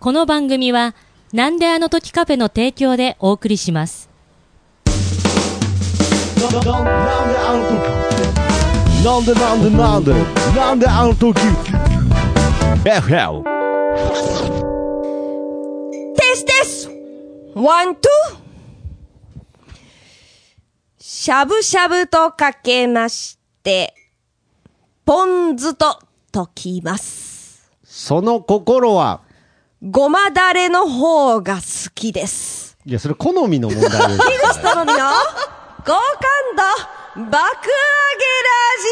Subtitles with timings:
[0.00, 0.94] この番組は、
[1.34, 4.08] なんであの時カフェの提供でお送りします。
[6.40, 7.76] なんであの時
[9.04, 10.14] なんでなんでなんで
[10.58, 11.38] なんであの時
[12.82, 13.42] FL
[16.16, 16.88] テステス
[17.54, 18.38] ワン、ツー
[20.98, 23.92] しゃぶしゃぶとかけまして、
[25.04, 25.98] ポン酢と
[26.32, 27.70] 溶きます。
[27.84, 29.28] その心は、
[29.82, 32.76] ごまだれの方が好きです。
[32.84, 33.98] いや、それ好みの問題です。
[33.98, 35.02] 樋口頼みの好
[35.86, 35.96] 感
[36.54, 36.62] 度
[37.16, 38.88] 爆上げラジ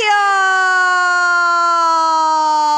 [2.75, 2.78] オ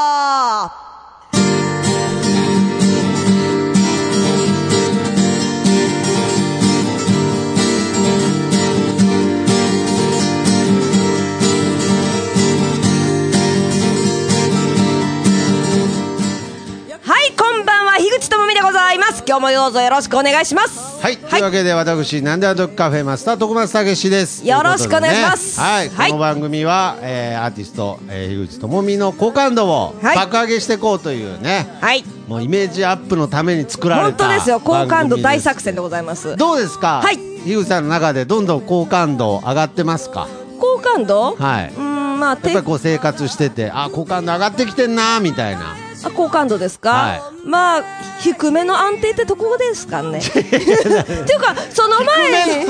[19.31, 21.01] 今日もどうぞよろしくお願いします。
[21.01, 21.17] はい。
[21.17, 24.45] というわけで、私、なんであの時カフェマスター、徳松武史です。
[24.45, 25.89] よろしくお願いしますはい。
[25.89, 32.05] はいこの番組は、えー、アーティスト、えー、樋口智美の好感度をはい爆上げしていこうというね、はい。
[32.27, 36.35] もうイメージアップのために作られ本た当ですよ、好感度大作作戦でございます。
[36.35, 37.01] どうですか？
[37.01, 40.27] はい樋口さんの中でどんどん好感度上がってますか？
[40.59, 41.37] 好感度？
[41.37, 41.69] はい。
[41.73, 45.77] うーん、まあ、やっぱりこう生活してて、あ、好感度上がってきてんなみたいな。
[46.03, 47.83] あ好感度ですか、はまあ
[48.23, 50.19] 低めの安定ってとこですかね。
[50.21, 52.67] っていうかその前に。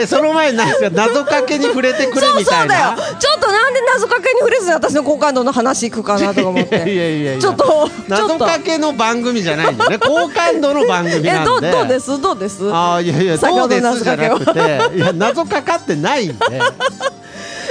[0.00, 0.90] え、その前に何ですか？
[0.90, 2.90] 謎かけに触れてくれそうみたいそうだよ。
[2.92, 2.96] な。
[2.96, 7.32] ちょっとなんで謎かけに触れずに私の好感度の話いくかなとか思っ いやいてやいや。
[7.32, 7.90] いやちょっと。
[8.08, 9.98] 謎かけの番組じゃないんだよね。
[9.98, 11.70] 好感度の番組えどうなんで。
[11.72, 12.20] どうです？
[12.20, 12.70] どうです？
[12.72, 13.82] ああ、いやいや、どどうです？
[13.82, 16.34] 謎かけをじゃなくて、いや、謎かかってないんで。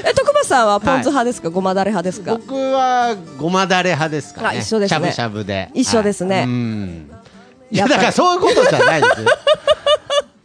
[0.05, 2.35] え徳間さんはポン酢派ですか、ごまだれ派ですか？
[2.35, 4.47] 僕はごまだれ派ですかね。
[4.47, 5.69] あ一緒ですねしゃぶしゃぶで。
[5.73, 7.11] 一緒ですねはいうん。
[7.69, 9.29] いや、だからそういうことじゃないですよ。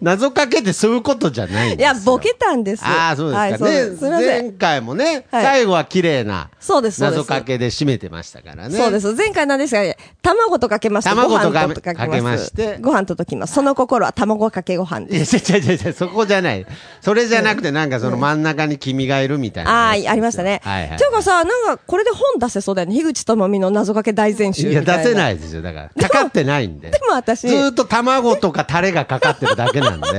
[0.02, 1.94] 謎かけってそういうことじゃないんいですよ。
[1.94, 3.96] やボケたんですああ、そうですかはい、そうでね。
[3.96, 8.76] す前回もね、はい最後は綺麗なそうですそうです謎かけで締めてましたからね。
[8.76, 9.14] そうです。
[9.14, 9.82] 前回なんですが、
[10.22, 13.54] 卵とかけまして、卵とかご飯とかかけましてご飯と溶きます。
[13.54, 15.36] その心は卵かけご飯いや、です。
[15.36, 16.66] 違う違う違う、そこじゃない。
[17.00, 19.90] それじゃなくて、なんかその真ん中に君がいるみたいなああ。
[19.90, 20.60] ありましたね。
[20.64, 22.94] はいはいていうかさ、なんか、これで本出せそうだよね。
[22.94, 25.02] 樋口智美の謎かけ大全集いや、みたいな。
[25.02, 25.62] 出せないですよ。
[25.62, 26.90] だから、かかってないんで。
[26.90, 30.08] でも私、ずーっと卵とかタレがかかってるだけなんで。
[30.12, 30.16] で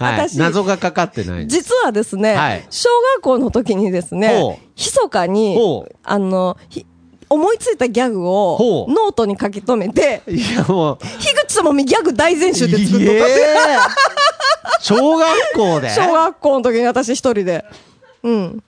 [0.00, 1.56] も、はい、私謎がかかってないんです。
[1.62, 2.66] 実はですね、はい。
[2.70, 5.58] 小学校の時にですほねう、密かに
[6.04, 6.86] あの、ひ
[7.28, 8.92] 思いついたギャグほをう。
[8.92, 13.78] ノートに書き留めて、いや、もう、樋口智美ギャグ大全集って作ったいえ。
[14.80, 15.90] 小学校で？
[15.90, 17.64] 小学校の時に私一人で。
[18.22, 18.62] うん。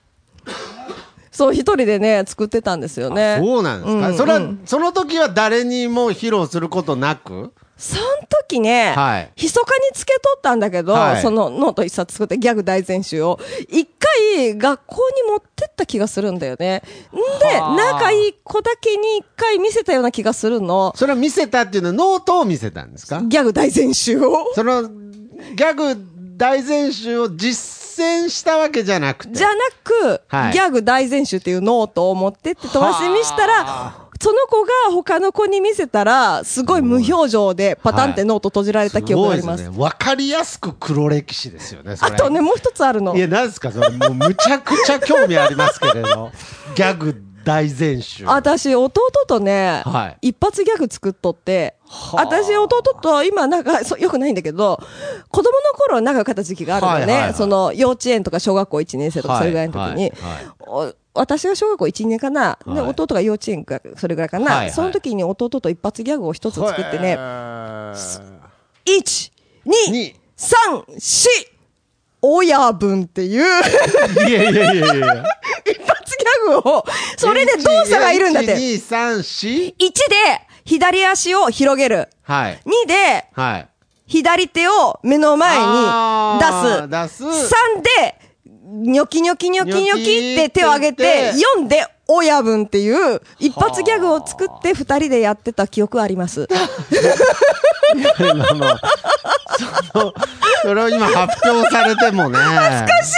[1.31, 3.37] そう、一人でね、作ってたんですよね。
[3.39, 4.61] そうなんですか、うんそれは、うん。
[4.65, 7.53] その時は誰にも披露することなく？
[7.77, 8.01] その
[8.47, 16.83] 時ね、はい密かにつけとったんだけど、はいそのノート一冊作ってギャグ大全集を、一回学校に持ってった気がするんだよね。
[17.11, 20.93] んで、はあ仲いい子だけに一回見せたような気がするの。
[20.95, 23.21] それは見せたっていうのはノートを見せたんですか？
[23.21, 24.53] ギャグ大全集を。
[24.55, 25.97] その、ギャグ
[26.37, 29.33] 大全集を実践したわけじゃなくて。
[29.33, 29.53] じゃな
[29.83, 39.63] く、はいギャグ大全集っていうノートを持ってって飛ばし見したら、その子が他の子に見せたら、すごい無表情でパタンってノート閉じられた記憶があります。
[39.63, 39.83] すごいね。
[39.83, 41.95] わかりやすく黒歴史ですよね。
[41.99, 43.19] あ とね、もう一つあるのい。
[43.19, 43.89] や、なんですか、それ。
[43.89, 46.31] もうむちゃくちゃ興味ありますけれど。
[46.75, 48.25] ギャグ大全集。
[48.25, 54.79] 私、弟とね、はい一発ギャグ作っとって、はあ私、弟と今、なんか、 よくないんだけど、
[55.29, 67.93] 子供の頃仲良かった時期があるのね、はいはいはいその、幼稚園とか小学校1年生とか、はいそれぐらいの時に、はいはいお私が小学校1年かな、ではい弟が幼稚園か、それぐらいかな、はいはいその時に弟と一発ギャグを一つ作ってね、へ1、
[68.85, 71.55] 2、に3、4、
[72.21, 75.23] 親分っていうーいやいやいやいや。
[75.65, 76.85] 一発ギャグを、
[77.17, 78.55] それで動作がいるんだって。
[78.55, 79.75] 1、2、3、4?
[79.77, 80.15] 1で
[80.65, 82.09] 左足を広げる。
[82.23, 82.59] はい。
[82.65, 83.67] 2ではい。
[84.07, 85.63] 左手を目の前に
[86.39, 87.53] 出す出す。
[87.77, 88.15] 3で、
[88.67, 96.47] ニョキニョキニョキニョキって手を上げてニョキって、4で親分っていう一発ギャグを作って二人でやってた記憶あります。
[98.35, 98.79] まあまあ、
[99.93, 100.13] その、
[100.63, 102.39] それを今発表されてもね。
[102.39, 103.15] 恥ずかしい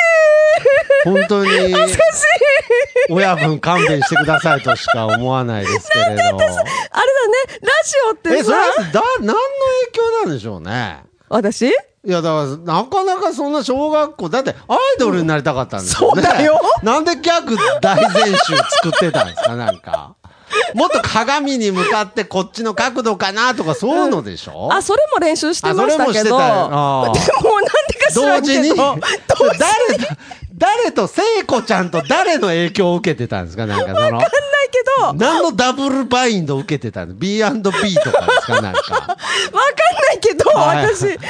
[1.05, 1.49] 本当に、
[3.09, 6.11] 親分勘弁してくださいとしか思わないですけれど。
[6.11, 8.57] あれだね、ラジオってえ、それ
[8.91, 11.03] だ、何の影響なんでしょうね。
[11.29, 11.71] 私？
[12.07, 16.21] いや、だから、なかなかそんな小学校、だってアイドルになりたかったんですよね。
[16.23, 20.15] そうだよ なんでギャグ大全集作ってたんですか、なんか。
[20.73, 26.03] もっと鏡に向かってこっちの角度かなとかそういうのでしょ、あ、それも練習してましたけど。
[26.03, 27.19] あそれもしてたよあーで
[27.49, 28.95] もなんでか知ら同時に、んけど。
[28.95, 30.15] 同時に誰と、
[30.57, 33.99] 誰と聖子ちゃんと誰の影響を受けてたんですかなんかその。
[33.99, 34.27] わかんない
[35.15, 37.43] 何のダブルバインドを受けてたの ?B&B
[37.95, 38.61] とかですか？
[38.61, 39.17] なんか。
[40.07, 41.23] ないけど、はい私、なんか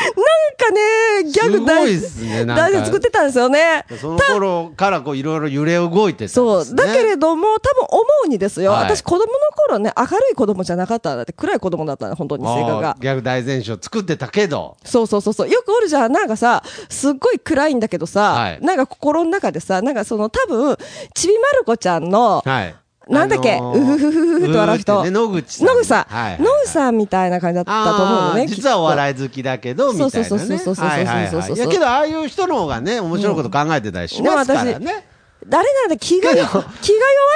[0.71, 3.85] ね、ギャグ大いっすね大事作ってたんですよね。
[3.99, 6.35] その頃からこういろいろ揺れ動いてたんです、ね。
[6.35, 6.75] そう。
[6.75, 8.71] だけれども、多分思うにですよ。
[8.71, 12.95] はい私、子供の頃ね、明るい子供じゃなかったんだって、暗い子供だったの、本当に性格が。
[12.99, 14.77] ギャグ大全集を作ってたけど。
[14.85, 15.49] そうそうそうそう。
[15.49, 16.11] よくおるじゃん。
[16.11, 20.77] なんかさ、すっごい暗いんだけどさ、はいなんか心の中でさ、なんかその多分、
[21.13, 22.75] ちびまる子ちゃんの、はい。
[23.09, 23.56] なんだっけ？
[23.56, 25.68] あのーうふふふふと笑う人野口さん。
[25.68, 28.48] 野口さん、はいはい野口さんみたいな感じだったと思うのね。
[28.48, 28.89] 実はおい。
[28.89, 30.12] 笑い好きだけど、みたいな、ね。
[30.12, 35.07] そうそうそうそうそうそうはいはいやけど、ああいう人の方がね、面白いこと考えてたりしますからね。
[35.48, 36.54] 誰なんだ気が、気が弱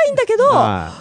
[0.10, 0.92] いんだけど、は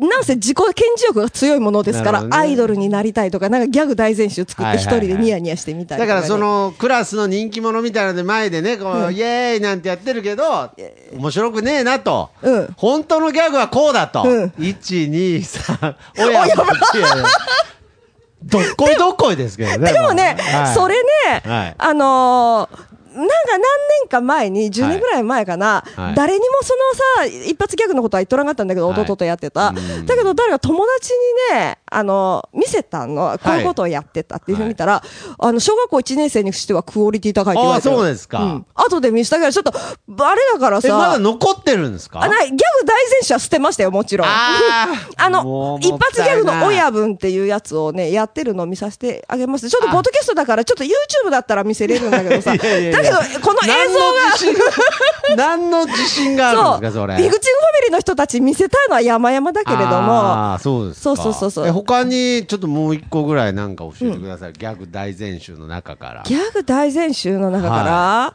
[0.00, 2.28] なんせ自己顕示欲が強いものですから、ね。
[2.30, 5.06] アイドルになりたいとか、なんかギャグ大全集作って一はいはいはい。
[5.06, 10.70] 人でニヤニヤしてみたいだからその、のクラスの人気者みたいなので前でね、こう、イエーイなんてやってるけど、
[11.12, 12.30] 面白くねえなと。
[12.42, 12.74] うん。
[12.76, 14.22] 本当のギャグはこうだと。
[14.22, 14.44] うん。
[14.58, 16.64] 1、2、3、 親分。
[16.96, 17.00] い。
[17.00, 17.24] やいや
[18.44, 19.92] どっこいどっこいですけどね。
[19.92, 20.74] でもね、はい。
[20.74, 21.74] それね、はい。
[21.78, 23.60] あのーなんか何
[24.02, 26.14] 年か前に、10年ぐらい前かな、はい。
[26.14, 26.74] 誰にもそ
[27.20, 29.00] のさ、一発ギャグのことは言っとらんかったんだけど、はい。
[29.00, 29.68] 弟とやってた。
[29.68, 30.06] うん。
[30.06, 31.12] だけど誰か友達
[31.52, 35.02] にね、あのー見せたの、こういうことをやってたっていうふうに見たら、
[35.38, 37.88] あの、小学校1年生にしてはクオリティ高いって言われて。
[37.88, 38.38] るあそうですか。
[38.44, 38.66] ん。
[38.74, 39.72] 後で見せたけど、ちょっと、
[40.24, 42.22] あれだからえ、まださ、残ってるんですか？
[42.22, 42.46] あない。
[42.48, 44.28] ギャグ大全集は捨てましたよ、もちろん。
[44.28, 45.14] あー。
[45.16, 49.68] あの、一発ギャグの親分っていうやつをね、やってるのを見させてあげます。
[49.68, 52.54] ちょっとポッドキャストだから、ちょっと YouTube だったら見せれるんだけどさ。
[52.54, 53.03] いやいやいや
[53.40, 57.16] この映像が、何の自信があるんですか、それ。
[57.16, 61.02] ビグチンファミリーの人たち見せたいのは山々だけれども、そうですか。
[61.02, 64.52] そうそうそうそうえ他に、ちょっともう一個ぐらいなんか教えてください。
[64.52, 66.22] ギャグ大全集の中から。
[66.24, 68.34] ギャグ大全集の中から、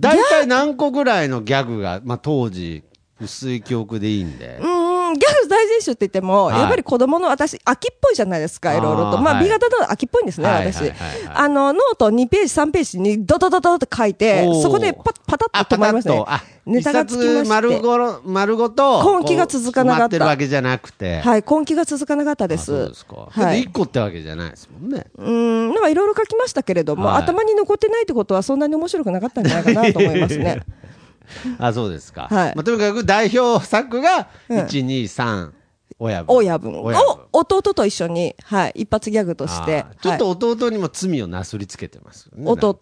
[0.00, 2.84] 大体何個ぐらいのギャグが、まあ当時、
[3.20, 4.77] 薄い記憶でいいんでう。
[5.14, 9.18] ギャグ大全集って言っても、はいやっぱり子供の私、飽きっぽいじゃないですか、いろいろと。
[9.18, 10.92] まあ、B 型の飽きっぽいんですね、私。
[11.32, 16.24] あの、ノート2ページ、3ページにドドドドって書いてそこでパパタあ、ッと止まりましたね
[16.66, 17.48] ネタがつきまして。
[17.48, 20.24] 丸ごろ、丸ごと、根気が続かなかった。
[20.24, 22.66] はい、根気が続かなかったであす。
[22.66, 23.28] そうですか。
[23.30, 25.06] はいで一個ってわけじゃないですもんね。
[25.16, 30.62] うーん、なんかいろいろ書きましたけれども、はい頭に残ってないってことはそんなに面白くなかったんじゃないかなと思いますね。
[31.58, 32.28] あ、そうですか。
[32.30, 35.52] はいまあ、とにかく代表作が、うん1、2、3、
[35.98, 36.36] 親分。
[36.36, 40.00] 親分親分を弟と一緒に、はい、一発ギャグとしてあー。
[40.00, 42.44] ちょっはいと弟にも罪をなすりつけてますよね。
[42.50, 42.78] 弟？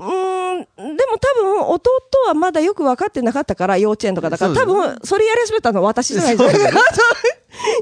[0.00, 1.90] うーん、でも多分弟
[2.26, 6.68] はまだよく分かってなかったから、幼稚園とかだから、多分それやり始めたのは私じゃないですか。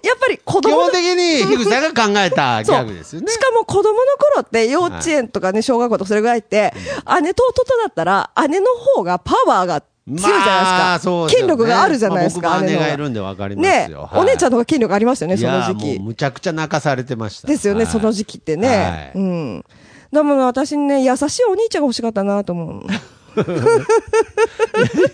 [0.02, 3.28] やっぱり子供の基本的に樋口さんが考えたギャグですよね。
[3.30, 3.94] しかも子供の
[4.34, 6.74] 頃って幼稚園とかね、小学校とかそれぐらいって、
[7.22, 8.66] 姉と弟だったら、姉の
[8.96, 10.50] 方がパワーが強いじゃないですか。
[10.50, 12.60] まあそうですよね権力があるじゃないですか。
[12.62, 14.10] 姉がいるんで分かりますねよ。
[14.12, 15.98] お姉ちゃんのの方が権力ありましたよね、その時期。
[16.00, 17.48] むちゃくちゃ泣かされてました。
[17.48, 18.68] ですよね、はいその時期ってね。
[18.68, 19.64] はいうん。
[20.12, 22.82] でも私ね、優しいお兄ちゃんが欲しかったなと思う。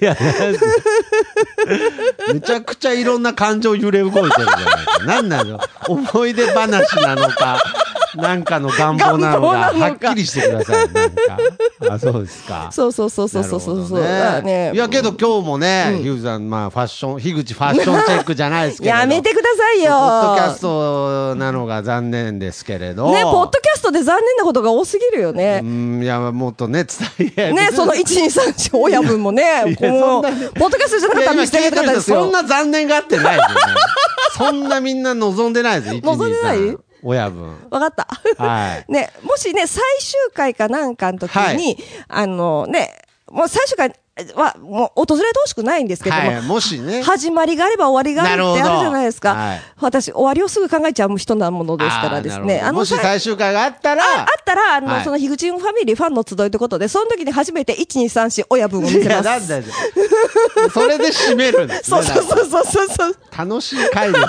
[0.01, 0.17] いや、
[2.33, 5.05] めちゃくちゃいろんな感情揺れ動いてるじゃないですか。
[5.05, 5.59] 何なの？
[5.89, 7.61] 思い出話なのか、
[8.17, 10.93] なんかの願望なのか、願望なのかはっきりしてください。
[10.93, 11.39] なんか。
[11.91, 12.69] あ、そうですか。
[12.73, 14.01] そうそうそうそうそうそうそう。
[14.03, 18.99] なるだからほどねいや、けど今日もね、ヒューさん、まあ、ファッション、樋口ファッションチェックじゃないですけれど。
[19.01, 19.91] やめてくださいよ。
[19.93, 23.13] ポッドキャストなのが残念ですけれど。
[23.13, 25.61] ね、ポッドキャストで残念なことが多すぎるようね。
[25.61, 26.85] ん、いや、もっとね、
[27.17, 27.53] 伝え。
[27.53, 32.33] ね、その1、2、3、4、親分もね、 こそんなう、ポッドキャストじゃなかったら見せてあげたかったですよそん。
[32.33, 33.75] な残念がってないですよね。
[34.37, 35.95] そんなみんな望んでないです。
[35.95, 37.57] 1望んでない？2 3親分。
[37.71, 38.09] わかった。
[38.43, 38.85] はい。
[38.91, 41.77] ね、もしね、最終回かなんかの時に、はい
[42.09, 43.95] あのね、もう最終回
[44.35, 46.43] は、もう訪れてほしくないんですけども、はい。
[46.43, 47.03] もしね。
[47.03, 49.35] 始まりがあれば終わりがあるってあるじゃないですか。
[49.35, 52.43] はい私、終わりをすぐ考えちゃう人なものですからですね。
[52.43, 59.25] あーなるほどもしさ最終回があったら、ああったら、あの、はいその、樋口ファミリーファンの集いということで、その時に初めて1、2、3、4親分を見いや、せます。
[59.25, 59.65] なんだよ。
[60.73, 62.01] それで締めるんですね。
[62.01, 63.17] そうそうそうそうそう。
[63.37, 64.29] 楽しい回ですね。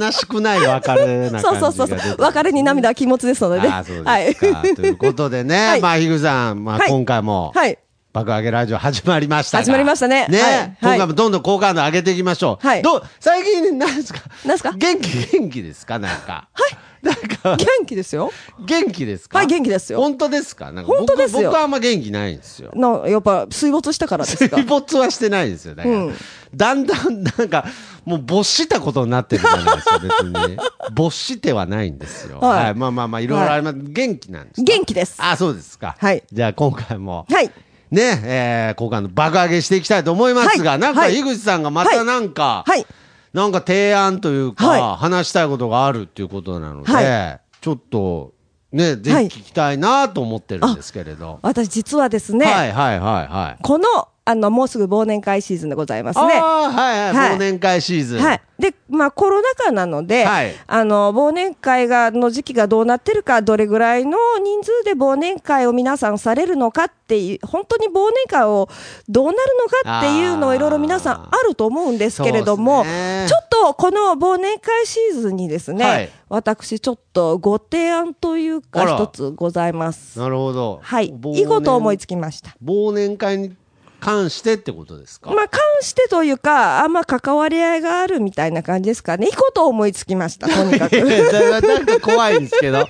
[0.00, 2.16] 悲しくない別れな感じがそうそうそう。
[2.18, 3.68] 別れに涙は気持ちですのでね。
[3.68, 4.10] ああ、そうですか。
[4.58, 4.74] はい。
[4.74, 7.78] ということでね、はいまあ、ひぐさん、まあ、はい今回も、はい。
[8.12, 12.66] 爆上げラジオ始まりましたが始まりましたねね、はいはい今回もどんどん好感度上げていきましょう。
[12.66, 14.20] はいどう、最近、なんですか？
[14.44, 14.72] なんすか？
[14.72, 15.98] 元気、元気ですか？
[16.00, 16.48] なんか。
[16.52, 17.56] はい。
[17.56, 18.30] 元気ですよ。
[18.66, 19.38] 元気ですか？
[19.38, 20.00] はい、元気ですよ。
[20.00, 20.72] 本当ですか？
[20.72, 22.72] なんか僕本当ですよ僕はあんま元気ないんですよ。
[22.74, 24.56] なやっぱ水没したからですか？
[24.56, 24.66] 水。
[24.68, 25.76] 没はしてないですよ。
[25.76, 26.14] だから、うん
[26.52, 27.64] だんだんなんか、
[28.04, 30.58] もう没したことになってるじゃないですか、別に。
[30.92, 32.40] 没してはないんですよ。
[32.40, 32.48] は。
[32.48, 33.78] はいいまあまあまあ、いろいろあります。
[33.80, 34.64] 元気なんですか？
[34.64, 35.14] 元気です。
[35.18, 35.94] あ、そうですか。
[35.96, 37.50] はいじゃあ今回も、はい。
[37.90, 42.86] ね、えー、好感度爆上げしていきたいと思いますが、はいなんか、はい井口さんがまたなんか、はい。
[43.32, 48.32] なんか提案というか、は話したいことがあるっていうことなので、はちょっと、
[48.72, 51.38] ね、ぜひはい聞きたいなと思ってるんですけれど。
[51.42, 53.62] 私実はですね、はいはいはいはい。
[53.62, 53.86] この、
[54.30, 56.24] あの、もうすぐ忘年会シーズンでございますね。
[56.24, 58.22] はいはい、はい忘年会シーズン。
[58.22, 58.40] はい。
[58.60, 68.68] で、まあコロナ禍なので、はいあの、忘年会が、の時期がどうなってるか、どれぐらいの人数で忘年会を皆さんされるのかっていう、本当に忘年会を
[69.08, 69.38] どうなる
[69.84, 80.16] のかっていうのをいろいろ皆さんあると思うんですけれども、ねちょっとこの忘年会シーズンにですね、はい私ちょっとご提案というか一つございます。
[80.16, 80.78] なるほど。
[80.80, 81.08] はい。
[81.08, 82.56] いいこと思いつきました。
[82.64, 83.56] 忘年会に
[84.00, 85.30] 関してってことですか？
[85.30, 89.26] まあ、関してというか、あんま関わり合いがあるみたいな感じですかね。
[89.26, 90.92] いいこと思いつきました、とにかく。
[91.62, 92.86] なんか怖いんですけど。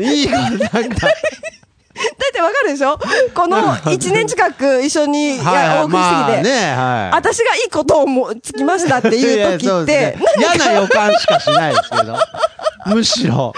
[0.00, 1.12] いいこと、なんか、だ
[2.10, 2.98] ってわかるでしょ？
[3.34, 7.16] この1年近く一緒に、お送りしてきて、まあね、はい。
[7.16, 12.16] 私がいいことを思いつきましたっていう時って、嫌な予感しかしないですけど。
[12.86, 13.52] むしろ、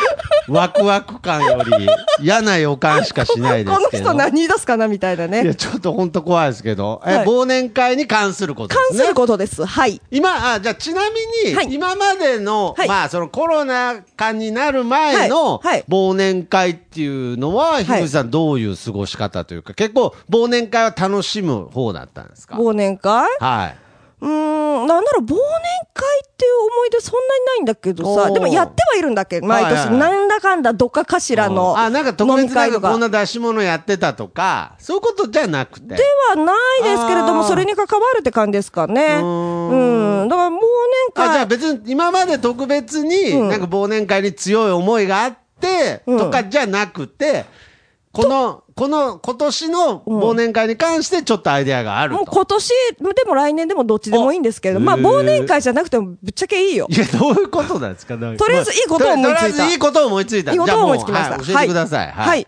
[0.49, 1.89] ワクワク感より
[2.21, 4.11] 嫌な予感しかしないですこのけど。
[4.11, 5.47] 人何言い出すかなみたいないね。
[5.47, 8.87] や、ちょっと本当怖いですけど、え、はい忘年会に関することですね。
[8.99, 9.65] 関することです。
[9.65, 10.01] はい。
[10.11, 22.57] 今、あ、じゃあちなみに、はい今までの、はいまあ、そのコロナ禍になる前の忘年会っていうのは、い樋口さんどういう過ごし方というか、結構忘年会は楽しむ方だったんですか？
[22.57, 23.29] 忘年会？
[23.39, 23.77] はい。
[24.21, 32.89] うーん、なんなら忘年会っていう思い出そんなにないんだけどさ、でもやってはいるんだけど、毎年、はいはいなんだかんだどっかかしらのあ、なんか特飲み別なん会とか。
[32.89, 35.95] かこんな出し物やってたとか、そういうことじゃなくて。
[35.95, 39.19] ではないですけれども、あーそれに関わるって感じですかね。
[39.21, 40.29] うーうん。
[40.29, 40.61] だから忘年
[41.15, 41.47] あ、じゃあ会。
[41.47, 47.45] 別に今まで特別に、うんなんか忘年会に強い思いがあって、うんとかじゃなくて、
[48.15, 52.19] この、この、今年の忘年会に関してちょっとアイデアがあると。
[52.19, 56.87] もう今年でも来年でもどっちでもいいんですけれど、まあ忘年会じゃなくてもぶっちゃけいいよ。
[56.89, 58.15] いや、どういうことなんですか？
[58.17, 60.53] と とりあえずいいことを思いついたとりあえずいいことを思いついた。
[60.53, 61.31] いいことを思いつきました。
[61.31, 62.13] じゃあもうはい教えてください。
[62.13, 62.47] はい。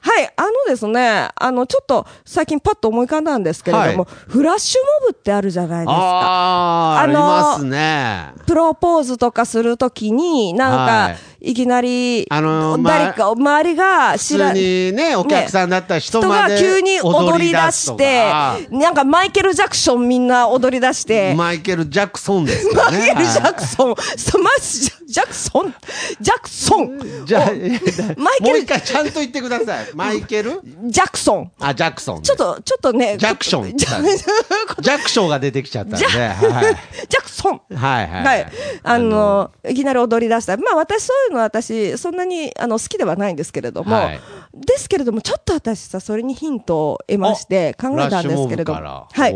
[0.00, 0.32] はい。
[0.36, 5.92] あのですね、あの、ちょっと最近パッと思い浮かんだんですけれども、はいフラッシュモブってあるじゃないですか。
[5.92, 8.32] あー、あありますね。
[8.46, 18.30] プロポーズとかするときに、なんか、はいい、きなり、あのーまあ誰か、周りが普知ら通にね、お客さんだったら人人までが急に踊り出して
[18.70, 22.78] なんかマイケル・ジャクソンみんな踊り出して、マイケル・ジャクソンですよね。
[22.78, 25.74] マイケル・ジャはクソン、そうマジジャクソン、
[26.20, 29.86] ジャクソン、いじゃあ、マイケルもう一回ちゃんと言ってください。
[29.94, 30.60] マイケル？
[30.84, 31.52] ジャクソン。
[31.60, 32.22] あ、ジャクソン。
[32.22, 36.06] ちょっと、ちょっとね、ジャクションジャクションが出てきちゃったんで。
[36.06, 37.06] ジはい。
[37.08, 37.60] ジャクソン。
[37.74, 38.24] はいはい。
[38.24, 38.52] はい。
[38.82, 40.56] あの、いきなり踊り出した。
[40.56, 44.20] まあ私、そういうのは私、そんなにあの好きではないんですけれども、はい
[44.54, 49.34] ですけれども、ちょっと私さ、それにヒントを得まして考えたんですけれども、はい。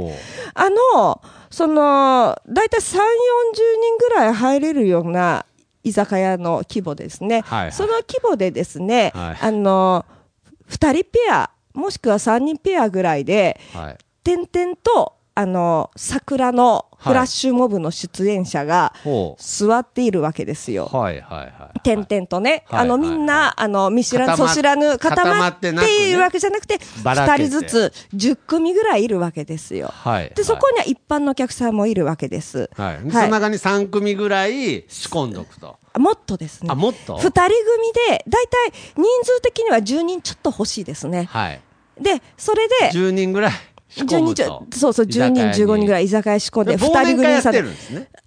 [0.55, 1.21] あの、
[1.51, 5.45] その、だいたい3、40人ぐらい入れるような
[5.85, 7.43] 居酒屋の規模ですね。
[7.43, 10.05] はいはいその規模でですね、はいあの、
[10.69, 13.99] 2人ペア、もしくは3人ペアぐらいで、はい。
[14.25, 20.91] 点々と、あの、桜のフラッシュモブの出演者がほ座っているわけですよ。
[20.93, 20.97] う。
[20.97, 21.81] はいはいはい。
[21.81, 29.89] 点々とね、はいあの、みんな、あの、見知らぬ、そ知らぬ、固固ままっているわけじゃなくて、二人ずつ10組ぐらいいるわけですよ。
[29.89, 30.33] はい。
[30.35, 32.71] で、そこには一般のお客さんもいるわけです。
[32.77, 32.95] はい。
[32.97, 35.79] はいその中に3組ぐらい仕込んどくと。
[35.99, 36.69] もっとですね。
[36.71, 37.17] あもっと？
[37.17, 37.53] 二人組
[38.09, 41.29] で、だいたい人数的には10人ちょっと欲しいですね。
[41.31, 41.61] はい。
[42.01, 43.53] で、それで、10人ぐらい
[43.95, 44.67] 仕10込む人。
[44.73, 47.63] そうそう、10人、15人ぐらい居酒屋仕込んで、で二人組さね。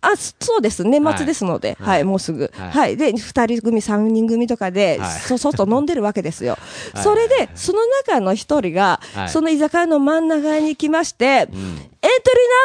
[0.01, 0.83] あ、そそうです。
[0.83, 1.75] 年末ですので。
[1.79, 2.51] はいはい、もうすぐ。
[2.55, 2.97] はいはい。
[2.97, 6.57] で、二人組、三人組とかで、はいそ、そっと飲んでるわけですよ。
[6.93, 11.61] はいそれで、その中の一人が、はいその居酒屋の真ん中に来まして、エントリー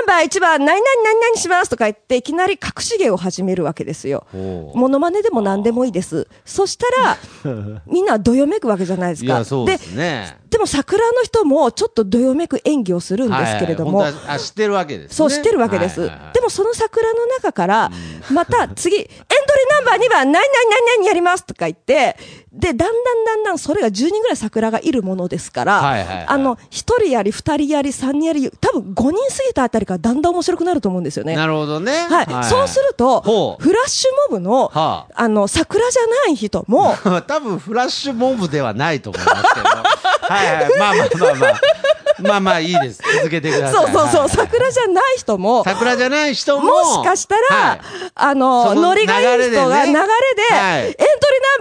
[0.07, 4.27] ナンバー1番、何々何々しますとか言って、いきなり隠し芸を始めるわけですよ。
[4.31, 6.29] ほうモノマネでも何でもいいです。
[6.45, 7.17] そしたら、
[7.87, 9.39] みんなどよめくわけじゃないですか。
[9.65, 10.37] ですね。
[10.51, 15.15] でも桜の人もちょっとどよめく演技をするんですけれども、はいはいあ知ってるわけですね。
[15.15, 16.01] そう、知ってるわけです。
[16.01, 17.91] はいはいはいでもその桜の中から、
[18.33, 19.27] また次、エントリー
[19.71, 22.17] ナンバー2番、何々何々やりますとか言って、
[22.53, 31.37] で、だんだんだんだんそれが10人ぐらい桜がいるものですから、はいはいはいあの、1人やり、2人やり、3人やり、多分5人す過ぎたあたりからだんだん面白くなると思うんですよね。
[31.37, 32.07] なるほどね。
[32.09, 32.45] はい。
[32.45, 36.95] そうするとフラッシュモブの、はあの、桜じゃない人も、
[37.27, 39.69] 多分フラッシュモブではないと思いますけど。
[40.33, 40.79] はいはい。
[40.79, 41.61] まあまあまあまあ。
[42.23, 43.03] まあまあいいです。
[43.17, 43.93] 続けてください。
[43.93, 46.65] そうそうそう、はい桜じゃない人も、桜じゃない人も。
[46.65, 47.81] もしかしたら、はい
[48.15, 49.99] あの、ノリがいい人が流れで、
[50.55, 51.05] はいエントリー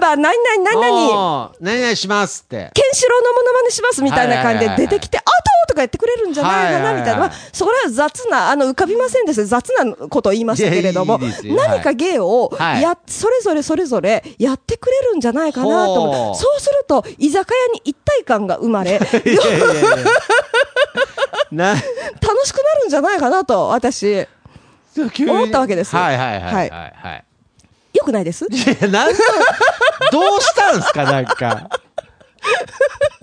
[0.01, 2.71] ナンバー何々何々、何々しますって。
[2.73, 5.21] ケンシロウのモノマネしますみたいな感じではいはいはいはい出てきて、あ
[5.69, 7.31] ととか言ってくれるんじゃないかなみたいな。
[7.53, 9.45] それは雑な、あの、浮かびませんでした。
[9.45, 12.81] 雑なことを言いましたけれども、何か芸をはい。
[12.81, 19.41] や、それぞれそれぞれやってくれるんじゃないかなと思そうすると、居酒屋に一体感が生まれ、楽しくな
[22.81, 24.27] るんじゃないかなと、私、
[24.97, 25.95] 思ったわけです。
[25.95, 27.23] はいはいはい。
[27.93, 28.45] よくないです？
[28.45, 29.19] いや、なんか、
[30.11, 31.69] どうしたんですか、なんか。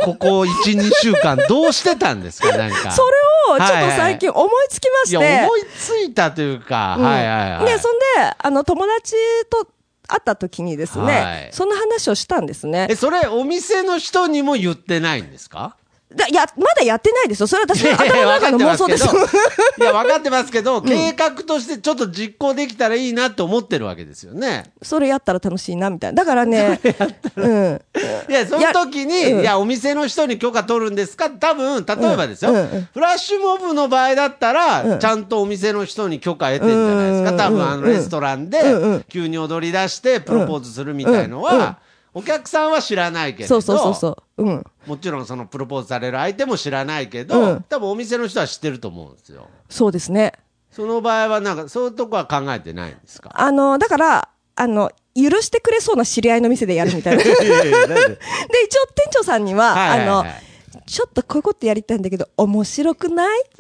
[0.07, 2.93] ここ1、2週間、どうしてたんですか、 なんか。
[2.93, 7.67] それをちょっと最近思いつきまして、いや、思いついたというか、うんはいはいはい。
[7.67, 8.05] で、そんで、
[8.39, 9.15] あの、友達
[9.51, 9.67] と
[10.09, 12.95] 会った時にですね、はいそんな話をしたんですねえ、。
[12.97, 15.77] それ、お店の人にも言ってないんですか？
[16.17, 17.47] だや、まだやってないですよ。
[17.47, 19.05] それは私の頭の中の妄想です。
[19.05, 24.65] いや、分かってますけど、 計画としてちょっと実行できたらいいなって思ってるわけですよね。
[24.83, 26.23] それやったら楽しいな、みたいな。
[26.23, 26.81] だからね、
[27.37, 27.81] うん。
[28.29, 31.31] いや、その時に、いや、お店の人に許可取るんですか？
[31.31, 32.53] 多分、例えばですよ、
[32.95, 37.31] フラッシュモブの場合だったら、うんちゃんとお店の人に許可得てんじゃないですか？
[37.31, 41.77] うん多分、あの、うんレストランで急に踊り出して、プロポーズするみたいのは、
[42.15, 44.17] お客さんは知らないけれど、そうそうそうそう。
[44.38, 44.64] うん。
[44.87, 49.49] もちろんそのプロポーズされる相手も知らないけど、うん多分お店の人は知ってると思うんですよ。
[49.69, 50.33] そうですね。
[50.71, 53.31] その場合はなんか、そういうとこは考えてないんですか？
[53.35, 57.23] あの、だから、あの、許してくれそうな知り合いの店でやるみたいな。
[57.23, 63.43] で、一応店長さんには、はいはいはいあの、ちょっとこういうことやりたいんだけど、面白くない？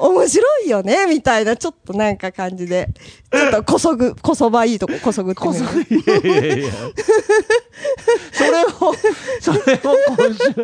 [0.00, 1.06] 面白いよね？
[1.08, 2.88] みたいな、ちょっとなんか感じで、
[3.32, 5.52] ちょっとこそぐ、こそばいいとこ、こそぐってみ
[6.22, 6.28] る。
[6.28, 6.72] いやいやいや。
[8.32, 8.94] それも、
[9.40, 10.54] それも今週、い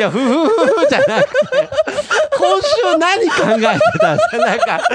[0.00, 1.68] や、ふふふふじゃなくて、
[2.36, 4.38] 今週何考えてたんですか？
[4.38, 4.88] なんか、なんか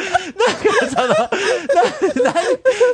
[0.89, 1.07] その、
[2.23, 2.41] な、な、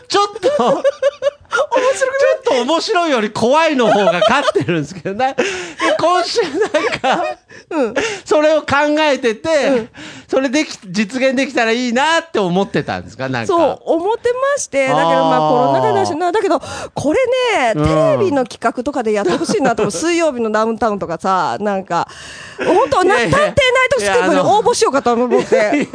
[0.08, 5.36] ちょっと、面白くちょっと面白いより怖いの方が勝ってるんですけどね。
[5.36, 5.44] で
[6.00, 7.26] 今週なんか、
[8.26, 8.68] それを考
[9.00, 9.88] えてて、
[10.32, 13.28] それでき、実現できたらいいなって思ってたんですか？
[13.28, 13.48] なんか。
[13.48, 16.62] そう、思ってまして、だけどまあコロナ禍だしな、だけど、
[16.94, 17.20] これ
[17.58, 22.08] ね、うんテレビの企画とかでやってほしいなと水曜日のダウンタウンとかさ、なんか、
[22.58, 23.54] 本当、な探偵ナイ
[23.90, 25.90] トスクープに応募しようかと思って、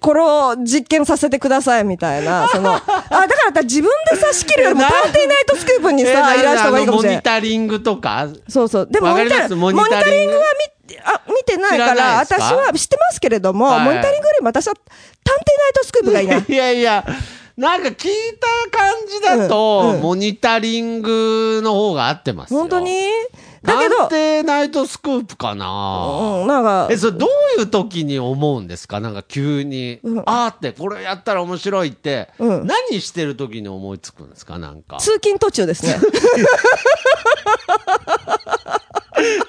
[0.00, 7.22] これを実験させてくださいみたいな、その、あ、だから自分でさ、仕切るよりも探偵ナイトスクープにさ、えな依頼した方がいいかもしれないモニ。
[7.22, 8.26] タリングとか？
[8.48, 8.88] そうそう。
[8.90, 13.84] でもモニタリングは見あ見てないか知ら私は知ってますけれども、はい。
[13.84, 14.88] モニタリングよりも私は探偵
[15.26, 16.36] ナイトスクープがいいな。
[16.46, 17.04] いやいや、
[17.56, 18.12] なんか聞い
[18.70, 20.02] た感じだと、うんうん。
[20.02, 22.60] モニタリングの方が合ってますよ。
[22.60, 23.08] 本当に？
[23.62, 25.66] だけど、探偵ナイトスクープかな、
[26.42, 29.00] うん、なんかえ、、それどういう時に思うんですか？
[29.00, 30.22] なんか急に、うん。
[30.24, 32.66] あーって、これやったら面白いって、うん。
[32.66, 34.58] 何してる時に思いつくんですか？
[34.60, 34.98] なんか。
[34.98, 35.96] 通勤途中ですね。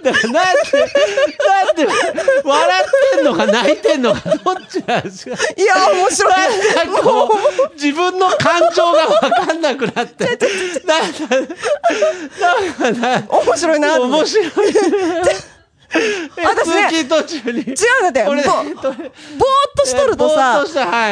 [0.03, 0.79] だからなんで、
[1.47, 1.87] なんで、
[2.43, 6.33] 笑ってんのか泣いてんのか、どっちなんですかいや、面白い。
[6.75, 7.29] なんかこ
[7.69, 10.25] う、自分の感情が分かんなくなって、
[10.85, 11.35] なんか、
[12.39, 14.01] なんかな、面白いな。
[14.01, 14.47] 面白い。
[16.37, 16.89] え私ね。
[17.61, 19.13] 違うんだって、ぼぼーっ
[19.77, 21.07] としとるとぼーさぼは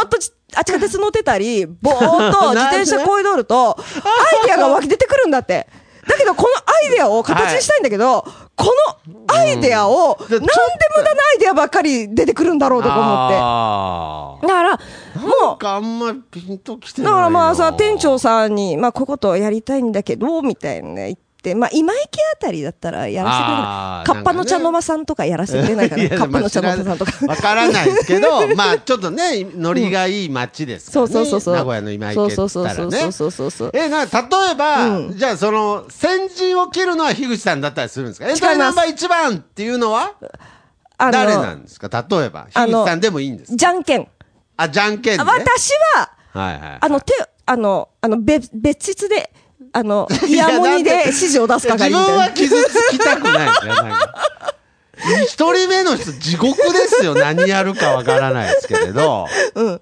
[0.00, 0.02] い。
[0.02, 3.76] ーっとちあ地下鉄乗ってたり、ぼーっと 自転車こいどると、
[4.40, 5.66] アイデアが湧き出てくるんだって。
[6.08, 8.22] だけど、このアイデアを形にしたいんだけど、
[8.56, 8.74] こ
[9.06, 10.46] のアイデアを、うんなんで
[10.96, 14.46] 無駄なアイデアばっかり出てくるんだろうとか思あって。
[14.46, 17.18] だから、ーもう、なんかあんまりピンときてだないな。
[17.18, 24.04] からまあさ、店長さんに、まあこことをやりたいんだけど、みたいな言って、まあ今池あたりだったらやらせてくれあない。
[24.04, 26.04] ーカッパの茶の間さんとかやらせてくれないかいな。
[26.14, 27.12] やカッパの茶の間さんとか。
[27.26, 31.12] わからないですけど、 まあちょっとね、ノリがいい街ですからね。
[31.12, 31.54] そうそうそうそう。
[31.54, 32.74] 名古屋の今池って言ったらね。
[32.74, 33.70] そうそうそうそうそう。
[33.74, 34.10] え、な、例
[34.52, 40.12] えば、うんじゃあその、先陣を切るのは樋口さんだったりするんですかエントナンバー1番っていうのは
[40.98, 42.46] 誰なんですか例えば。
[42.52, 44.08] 樋口さんでもいいんですかじゃんけん。
[44.56, 45.20] あ、じゃんけん。
[45.20, 46.78] 私は、はいはい。
[46.80, 47.12] あの、手、
[47.46, 49.30] あの、あの、別、別室で、
[49.78, 52.56] あの、 イヤモニで指示を出すいや係自分はみたいな。
[52.56, 53.74] 傷つきたくないですよ。
[53.74, 54.14] なんか
[55.24, 57.14] 一人目の人、地獄ですよ。
[57.16, 59.26] 何やるかわからないですけれど。
[59.54, 59.80] うん。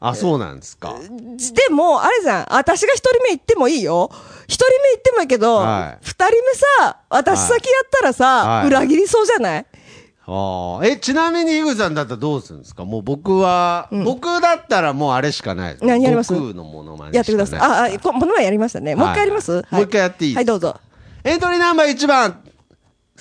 [0.00, 0.94] あ、そうなんですか。
[1.54, 2.46] でも、あれじゃん。
[2.50, 4.10] 私が一人目行ってもいいよ。
[4.46, 9.66] 一人目行ってもいいけど、二、はい人目さ、私先やったらさ、はい裏切りそうじゃない？
[10.24, 10.86] ああ。
[10.86, 12.84] え、ちなみに、井口さんだったらどうするんですか？
[12.84, 15.84] もう僕は、僕だったらもうあれしかないです。
[15.84, 16.28] 何やります？
[16.28, 17.58] 悟空のものまねやってください。
[17.58, 18.94] しかなあ、あ、こものはやりましたね。
[18.94, 20.80] もう一回やります、はいもう一回やっていいはい、どうぞ。
[21.24, 22.40] エントリーナンバー1番、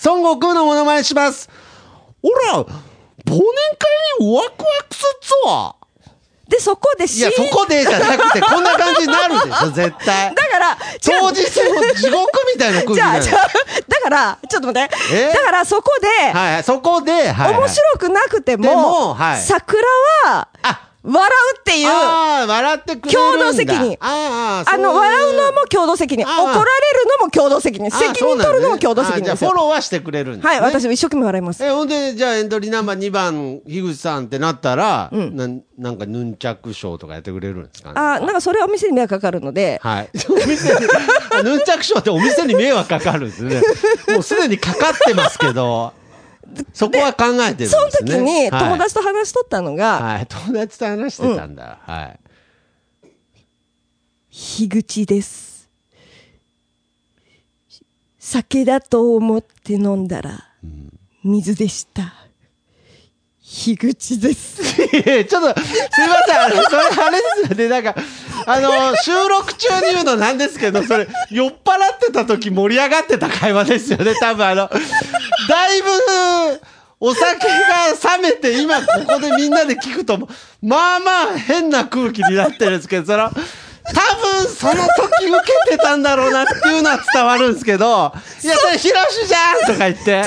[0.06, 1.50] 孫悟空のものまねします。
[2.22, 3.42] ほら、忘年会
[4.20, 5.76] にワクワクすっぞ
[6.52, 10.36] で、そこでいや、そこでじゃなくて、こんな感じになるでしょ、 絶対。
[10.36, 13.48] だから、違う当日の地獄みたいな空気じゃあ、じゃあ、
[13.88, 14.96] だから、ちょっと待って。
[15.14, 15.32] え？
[15.34, 17.54] だから、そこで、はいはい、そこで、はい、はい。
[17.58, 19.82] 面白くなくても、でもはい桜
[20.26, 23.38] は、あ、笑うっていう、ああ、笑ってくれるんだ。
[23.38, 26.24] 共同責任ああ、あの、笑うのも共同責任。
[26.24, 26.64] 怒られる
[27.20, 27.88] のも共同責任。
[27.88, 29.50] あ責任取るのも共同責任あじゃあですよ。
[29.50, 30.50] フォローはしてくれるんです、ね。
[30.50, 31.66] はい、私一生懸命笑います。
[31.66, 37.96] え、ほんで、じゃあエントリーナンバー2番、樋口さんってなったら、なんなんかヌンチャクショーとかやってくれるんですかね？
[37.98, 40.10] あーなんかそれはお店に迷惑かかるので、はい。
[40.30, 40.80] お店に、
[41.36, 43.60] あヌンチャクショーってお店に迷惑かかるんですね。
[44.10, 45.94] もうすでにかかってますけど、
[46.74, 47.80] そこは考えてるんですね。
[47.80, 51.80] その時にはい友達と話しとったのが、はい、友達と話してたんだ。
[51.84, 52.20] はい。
[54.32, 55.70] 樋口です。
[58.20, 60.48] 酒だと思って飲んだら、
[61.24, 62.14] 水でした。
[63.54, 64.64] 樋口です。
[64.64, 67.96] ちょっと、すいません、あの、それあれですよね、なんか、
[68.46, 74.70] あの、収録中に言うのなんですけど、それ、酔っ払ってた時盛り上がってた会話ですよね、多分あの、
[75.50, 76.62] だいぶ、
[77.02, 80.18] お酒が冷めて、今ここでみんなで聞くと、
[80.62, 90.24] まあまあ変な空気になってるんですけど、その、多分その時受けてたんだろうなっていうのは伝わるんですけど、いや、それ、ヒロシじゃんとか言って。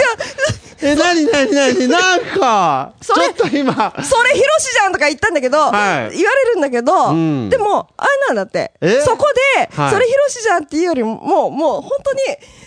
[0.84, 9.00] え、なになになになんか、ちょっと今、それヒロシじゃんとか言ったんだけど、はい言われるんだけど、んでも、あれなんだってえ？
[9.00, 9.24] そこ
[9.56, 12.20] で、はいそれヒロシじゃんっていうよりも、もう、もう本当に、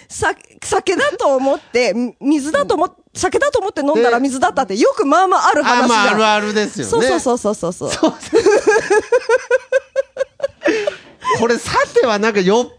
[0.10, 5.96] さ、酒だと思って、み 水だと思っ酒だと思って飲んだら水だったってよくまあまあある話じゃん。
[5.96, 6.92] あ、まあ、あるあるですよね。
[6.92, 8.14] そうそうそうそうそうそう。
[11.40, 12.74] これ、さてはなんか酔っ払っ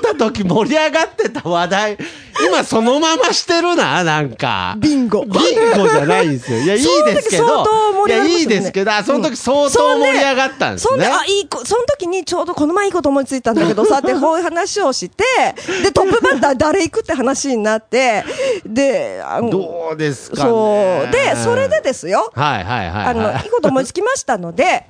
[0.00, 1.98] た時盛り上がってた話題、
[2.46, 4.76] 今そのまましてるな、なんか。
[4.78, 6.58] ビンゴビンゴじゃないんですよ。
[6.58, 7.64] いや、いいですけど。
[8.06, 10.90] いや、いいですけど、あその時相当盛り上がったんですね。
[10.90, 15.24] そんで、あ、いい子、その時にちょうどこの前いいこと思いついたんだけどさ、ってこういう話をして、
[15.82, 18.24] で、トップバッター誰行くって話になって、
[18.66, 20.42] で、あの、どうですかね。
[20.42, 21.12] そう。
[21.12, 24.86] で、それでですよ、はいはいはい、あの、はいいこと思いつきましたので、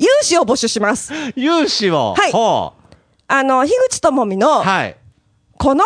[0.00, 1.12] 融資を募集します。
[1.14, 1.32] い。
[1.36, 2.14] 融資を？
[2.16, 2.72] はいほ
[3.28, 4.38] あの、樋口智美う。
[4.38, 4.96] の、はい。
[5.58, 5.84] この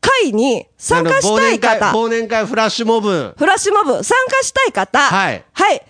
[0.00, 3.34] 会に参加したい方、忘年会、忘年会フラッシュモブ。
[3.36, 5.82] フラッシュモブ参加したい方、はいはい。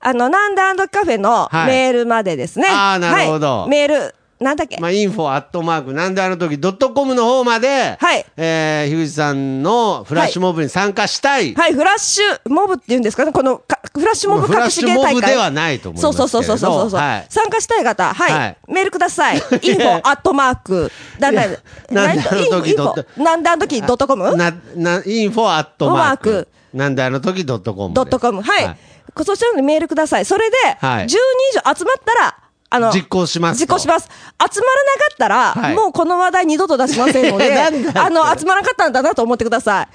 [0.00, 2.66] あの、なんだカフェのはいメールまでですね。
[2.68, 11.54] あーなるほどはいメール、なんだっけ、まあ、インフォアットマーク、なんであの時、ドットコムの方まで、はいえー、樋口さんのフラッシュモブに参加したい。
[11.54, 13.26] はい、フラッシュモブっていうんですか？
[13.26, 15.02] ね、このかフラッシュモブフラッ隠し芸大会。
[15.02, 19.36] シュモブではないと思いますそうそうそうそうそう、はい参加したい方、はい、はいメールください。
[19.36, 21.56] info アットマーク、だんだん、
[21.90, 24.36] なんであの時ドットなんであの時ドットコム？
[24.36, 26.48] な、な、 info アットマークク。
[26.72, 27.96] なんであの時ドットコムで。
[27.96, 28.40] ドットコム。
[28.40, 28.76] はい。
[29.24, 30.24] そちらにメールください。
[30.24, 31.18] それで、はい10人以
[31.56, 32.38] 上集まったら、
[32.70, 34.08] あの、実行しますと実行します。
[34.08, 37.70] 集まらなかったら、はいもうこの話題二度と出しませんので、 あ
[38.10, 39.88] の、集まらなかったんだなと思ってください。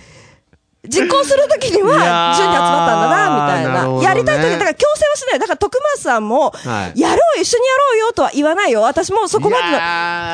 [0.88, 3.70] 実行するときには、ー順に集まったんだな、みたいな。
[3.74, 5.40] なるほどねやりたいとき、だから強制はしない。
[5.40, 8.82] だから徳松さんも、はいやろう、一緒にやろうよとは言わないよ。
[8.82, 9.70] 私もそこまでの、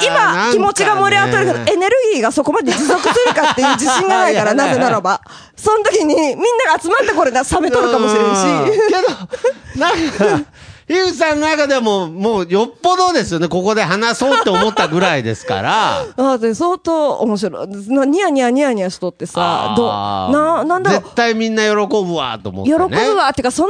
[0.04, 5.22] 今、ね気持ちが盛り上がってるけど、エネルギーがそこまで持続するかっていう自信がないから、 なぜならば。
[5.56, 8.40] その時に、みんなが集まってこれだ、冷めとるかもしれんし。
[8.40, 10.46] うんけど、なんか、
[10.88, 13.48] 樋口さんの中でも、もうよっぽどですよね。
[13.48, 16.06] ここで話そうって思ったぐらいですから。
[16.18, 17.68] あで相当面白い。
[17.68, 23.06] なニヤニヤニヤニヤしとってさ、どな、なんだろう絶、対みんな喜ぶわ、と思って、喜ね。
[23.10, 23.16] ぶ。
[23.16, 23.34] わ。
[23.34, 23.70] てか、その、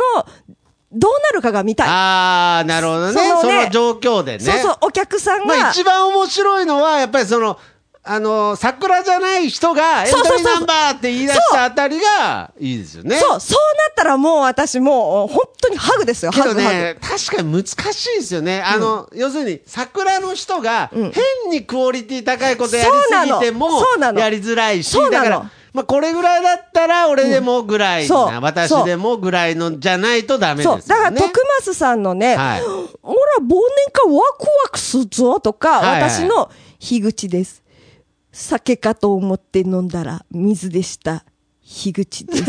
[0.94, 1.88] どうなるかが見たい。
[1.90, 3.14] ああ、なるほどね。
[3.14, 4.40] そそのねの状況でね。
[4.40, 7.58] そうそう、お客さんが、まあ一番面白いのは、やっぱりその、
[8.04, 13.18] あの、桜じゃない人がエントリーナンバーって言い出したあたりがいいですよね。
[13.18, 13.60] そう、そう。
[13.78, 18.62] なったらもう私もう、本当にハグですよ、けハグ、ね、確かに難しいですよね。
[18.62, 23.70] あの、要するに、桜の人が、変にクオリティ高いことやりすぎても
[24.18, 28.42] やりづらいし、だから、まあ、これぐらいだったら、俺でもぐらいな、そう。
[28.42, 30.72] 私でもぐらいのじゃないとダメですグ。
[30.72, 30.84] よね。
[30.88, 32.62] だから徳松さんのね、はい。
[32.62, 33.58] ほら、忘年
[33.94, 36.10] 会ワクワクするぞとか、はいはい。
[36.10, 37.61] 私の、樋口です。
[38.32, 41.24] 酒かと思って飲んだら水でした。
[41.64, 42.44] 樋口です。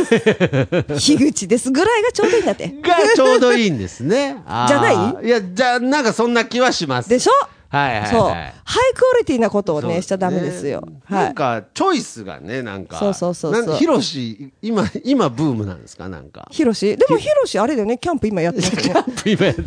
[0.99, 2.69] 樋口ですぐらいがちょうどいいんだって。
[2.83, 4.37] がちょうどいいんですね。
[4.69, 5.27] じゃない？
[5.27, 7.09] いや、じゃあ、なんかそんな気はします。
[7.09, 7.33] でしょ？
[7.69, 8.11] はいはいはい。
[8.11, 8.21] そう。
[8.29, 10.83] ハイクオリティなことをね、そうしちゃダメですよ。
[11.05, 11.25] はい。
[11.27, 12.99] なんか、チョイスがね、なんか。
[12.99, 16.09] そうそうそうそうなんヒロシ、今、今ブームなんですか？
[16.09, 16.49] なんか。
[16.51, 16.97] ヒロシ？
[16.97, 19.05] でもヒロシあれだよね、キャンプ今やってますよね。
[19.25, 19.63] 今やって。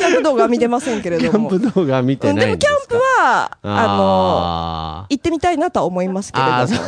[0.00, 1.48] キャンプ動画は見てませんけれキャども。
[1.54, 6.80] ンプ動画見てうんないんでもキャンプは、あの、あ行ってみたいなとは思いますけれあども。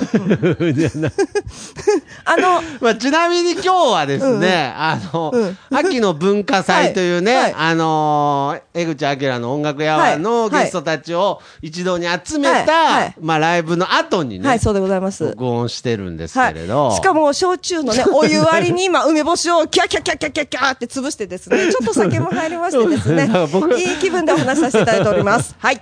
[2.25, 5.59] あ の、 まあ、ちなみに今日はですね、あの、うん。
[5.71, 10.65] 秋の文化祭というね、あのー江口明の音楽やわのはい。
[10.65, 13.03] ゲストたちを一堂に集めた、はい。
[13.03, 13.15] はい。
[13.21, 15.25] まあ、ライブの後にね、はい、そうでございます。
[15.25, 16.91] 録音してるんですはいけれど、。
[16.93, 23.29] しかも、焼酎のね、お湯割りに今、梅干しをキャキャキャキャキャキャって潰してですね、ちょっと酒も入りましてですね。
[23.33, 25.55] そう僕いい気分でお話しさせていただいております。
[25.59, 25.81] はい。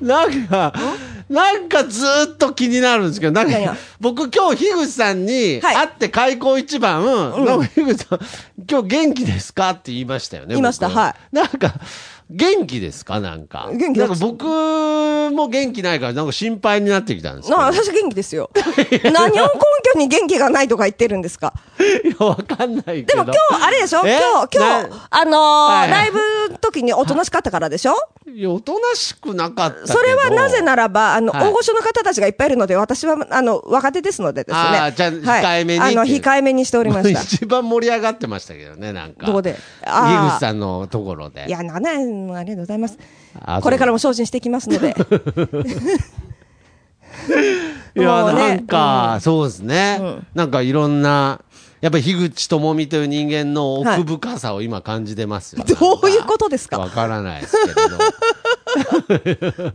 [0.00, 0.72] なんか、
[1.28, 5.74] なんかずーっと気になるんですけど、なんか僕今日、樋口さんにはい。
[5.74, 8.20] 会って開口一番、なんか樋口さん、
[8.70, 9.70] 今日元気ですか？
[9.70, 10.50] って言いましたよね。
[10.50, 10.86] 言いました。
[10.88, 11.34] 僕はい。
[11.34, 11.74] なんか、
[12.28, 13.20] 元気ですか？
[13.20, 13.70] なんか。
[13.72, 18.50] 元気なんか僕も元気ないから、なんか心配になってきたんですけあ、私元気ですよ。
[19.12, 19.50] 何を根
[19.94, 21.52] 拠に元気がないとか言ってるんですか？
[22.04, 23.24] いや、わかんないけど。
[23.24, 24.00] でも今日、あれでしょ？
[24.00, 24.58] 今え日、今日
[24.90, 26.18] な、あのーはいライブ
[26.52, 27.94] の時におとなしかったからでしょ？
[28.28, 29.86] いや、おとなしくなかった。
[29.86, 34.60] それはなぜならば、あの、はい大御所の方たちがいっぱいいるので、私は、あの、若手ですのでですね。
[34.60, 37.20] あーじゃあはい控えめにあの、控えめにしておりました。
[37.22, 39.26] 一番盛り上がってましたけどね、なんか。
[39.26, 39.56] どこで？
[39.84, 41.44] あー樋口さんのところで。
[41.46, 41.62] いや、
[42.26, 42.98] なね、ありがとうございます
[43.40, 43.60] あ。
[43.62, 44.94] これからも精進していきますので。
[47.96, 51.40] いや、なんか、そうですね、うんなんかいろんな、
[51.80, 55.64] やっぱり樋口智美という人間の奥深さを今感じてますよ。
[55.64, 56.78] どういうことですか？
[56.78, 57.98] わからないですけれど。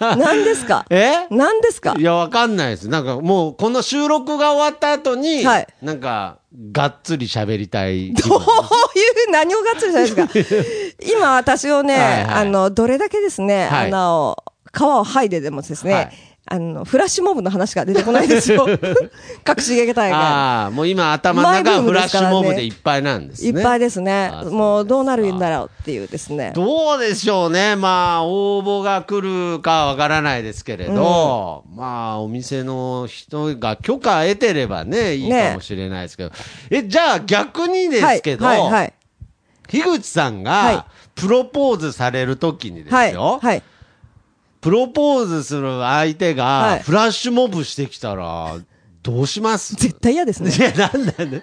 [0.00, 0.84] 何ですか？
[0.90, 1.26] え？
[1.30, 1.94] 何ですか？
[1.98, 2.88] いや、わかんないです。
[2.88, 5.66] なんかもう、この収録が終わった後に、はい。
[5.82, 6.38] なんか、
[6.72, 8.12] がっつり喋りたい。
[8.12, 11.04] どういう、何をがっつりじゃないですか。
[11.16, 12.24] 今私をね、はいはい。
[12.24, 13.88] あの、どれだけですね、はい。
[13.88, 14.36] あの、
[14.76, 16.12] 皮を剥いででもですね、はい
[16.46, 18.68] あの、フラッシュモブの話が出てこないですよ。
[19.48, 20.12] 隠し芸大会。
[20.12, 23.48] ああ、もう今頭の中はフラッシュモブでいっぱいなんですね。
[23.48, 24.30] いっぱいですね。
[24.50, 26.52] もうどうなるんだろうっていうですね。
[26.54, 27.76] どうでしょうね。
[27.76, 36.32] まあ、応募が来るかわからないですけれど、まあ、お店の人が許可得てればね、いいかもしれないですけど。
[36.68, 38.92] え、じゃあ逆にですけど、はい、はい、はい。
[39.68, 43.62] 樋口さんはいがプロポーズされるときにですはい、よ、はい。
[44.64, 48.56] プロポーズする相手はいがフラッシュモブしてきたら、
[49.02, 49.74] どうします？
[49.76, 50.58] 絶対嫌ですねい。
[50.58, 51.30] や、なんなん？
[51.30, 51.42] で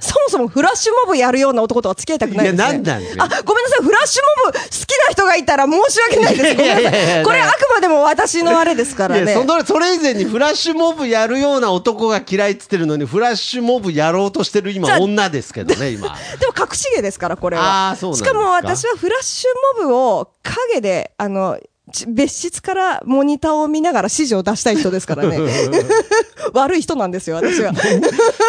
[0.00, 2.64] そもそもフラッシュモブやるような男とは付き合いたくないですね。
[2.64, 3.84] いやなんなんですかあ、ごめんなさい。
[3.84, 6.54] フラッシュモブ好きな人がいたら申し訳ないです。
[6.54, 7.24] ごめんないやいやいやさい。
[7.24, 9.24] これあくまでも私のあれですからね。
[9.24, 17.90] いやそのそれ以前にフラッシュモブやるような男が嫌いっつってるのにフラッシュモブやろうとしてるじゃあ今女ですけどね今 でも隠し芸ですから、これは。
[17.90, 21.68] あーそうなんですかしかも私はフラッシュモブを影で、あの、ち
[22.08, 25.38] 別室からモニターを見ながら指示を出したい人ですからね。
[26.54, 27.72] 悪い人なんですよ、私は。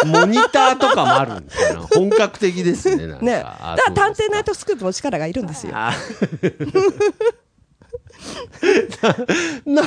[0.06, 3.32] モニターとかもあるんですよ本格的ですねなんかね。
[3.32, 5.74] だあから探偵ナイトスクープの力がいるんですよ。
[9.02, 9.16] あ
[9.66, 9.82] な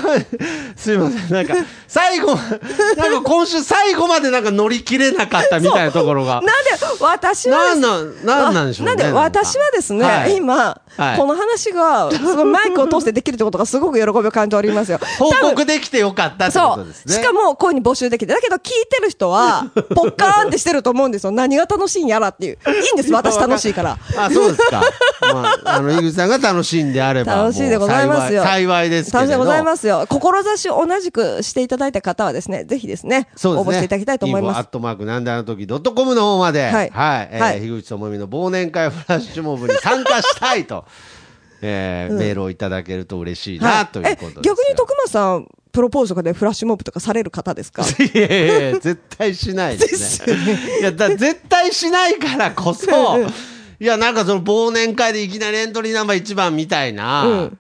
[0.76, 1.54] すいませんなんか
[1.88, 2.36] 最後
[2.98, 6.52] なんか今週最後までなんか乗り切れなかったみたいなところがなんで
[7.00, 12.10] 私はなんなんなんでしょうねなんで私はですね、はい今、はいこの話が、
[12.46, 15.00] マイクを通してできるってことがすごく喜びを感じておりますよ。
[15.18, 16.78] 報告できてよかったってこそう。
[16.78, 18.34] とですねしかも、こういうふうに募集できて。
[18.34, 19.66] だけど、聞いてる人は、
[19.96, 21.32] ポッカーンってしてると思うんですよ。
[21.32, 22.58] 何が楽しいんやらっていう。
[22.68, 23.98] いいんです、私楽しいから。
[24.18, 24.84] あ、そうですか。
[25.22, 27.36] まあ、あの、井口さんが楽しいんであれば。
[27.36, 28.44] 楽しいでございますよ。
[28.44, 30.06] もう幸いですけれでございますよ。
[30.08, 33.70] 志を同じくしていただいた方はですね、ぜひですね、そうですね。
[33.70, 34.64] 応募していただきたいと思いますアッ。
[34.70, 36.72] トマークなんであの時ドットコムの方まで、は。
[36.72, 40.86] はいいえーはい樋口智美の忘年会フラッシュモブに参加したいと、
[41.62, 47.84] えーメールをいただけると嬉しいな、はいということです逆に徳間さん、プロポーズとかでフラッシュモブとかされる方ですか？
[48.14, 50.38] いやいやいや絶対しないですね。
[50.82, 52.88] いや、だ絶対しないからこそ、
[53.80, 57.60] いや、なんかその忘年会でいきなりエントリーナンバー1番みたいな、うん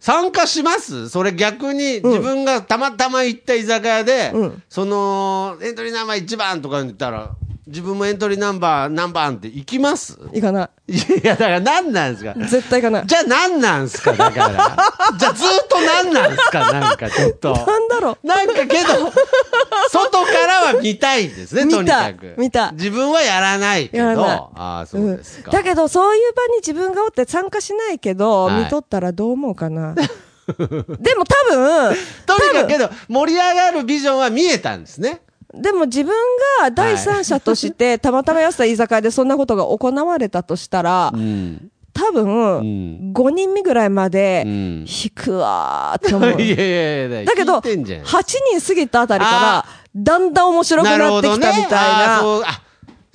[0.00, 1.10] 参加します？
[1.10, 4.62] それ逆に自分がたまたま行った居酒屋で、うん。
[4.68, 7.30] そのエントリーナンバー1番とか言ったら、
[7.70, 10.18] 自分もエントリーナンバー何番って行きます？
[10.32, 12.32] いかないや、だから何なんですか？
[12.32, 12.48] い。
[12.48, 13.06] 絶対いかない。
[13.06, 14.76] じゃあ何なんすかだから。
[15.18, 17.52] じゃあずっと何なんすかなんかちょっと。
[17.54, 18.26] なんだろう。
[18.26, 19.12] なんかけど、
[19.90, 22.34] 外からは見たいんですね、とにかく。
[22.38, 24.04] 見た自分はやらないけど。
[24.04, 25.50] やらないああ、そうですか。
[25.50, 29.94] んだけど、そういう場に自分がおって参加しないけど、はい見とったらどう思うかな。
[30.50, 35.20] でも多分、 とにかくけど、盛り上がるビジョンは見えたんですね。
[35.54, 36.14] でも自分
[36.60, 41.70] が第三者として、たまたまやった居酒屋でそんなことが行われたとしたら、うん。
[41.92, 42.24] 多分、
[42.62, 43.12] ん。
[43.12, 44.52] 5人目ぐらいまで、うん。
[44.86, 46.30] 引くわーって思う。
[46.42, 48.02] いやいやいや、だけど、聞いてんじゃん。
[48.04, 48.22] 8
[48.58, 52.22] 人過ぎたあたりからあ、だんだん面白くなってきたみたいな。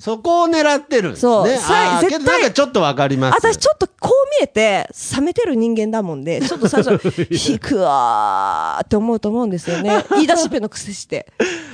[0.06, 1.32] そこを狙ってるんですね。
[1.32, 1.48] そう。
[2.20, 3.34] なんかちょっとわかります。
[3.34, 10.04] 私ちょっとこう見えて、冷めてる人間だもんで、 ちょっと最初、引くわーって思うと思うんですよね。
[10.14, 11.26] 言い出しっぺの癖して。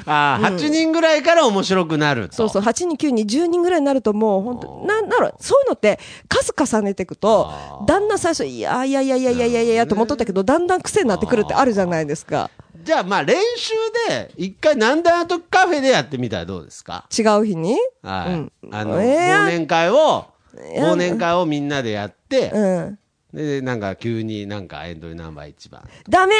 [0.06, 2.36] ああ、うん、8人ぐらいから面白くなると。
[2.36, 7.50] そうそう、8人、9人、10人ぐらいになるともう、本当なんなろ、そういうのって、数重ねていくと、
[7.86, 12.48] だんだん最初、いやいやいやいやいやいやいやと思っとったけど、だんだん癖になってくるってあるじゃないですか。
[12.82, 13.72] じゃあまあ練習
[14.08, 17.06] で、一回なんだあの時カフェでやってみたらどうですか？
[17.16, 17.76] 違う日に？
[18.02, 18.32] はい。
[18.32, 20.26] うんあの、えー忘年会を、
[20.74, 22.98] や忘年会をみんなでやって、うん。
[23.32, 25.82] で、なんか急になんかエントリーナンバー一番。
[26.08, 26.34] ダメ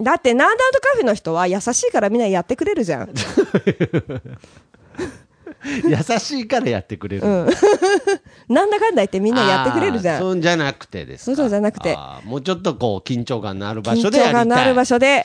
[0.00, 3.10] だって、ナンダートカフェの人は優しいからみんなやってくれるじゃん。
[5.64, 7.26] 優しいからやってくれる。
[7.26, 7.48] うん。
[8.48, 10.18] なんだかんだ言ってみんなやってくれるじゃん。
[10.20, 11.36] そうじゃなくてですか。
[11.36, 14.44] そうじゃなくてもうちょっとこう緊張感のある場緊所でやりたい。
[14.44, 15.24] 張がのある場所で。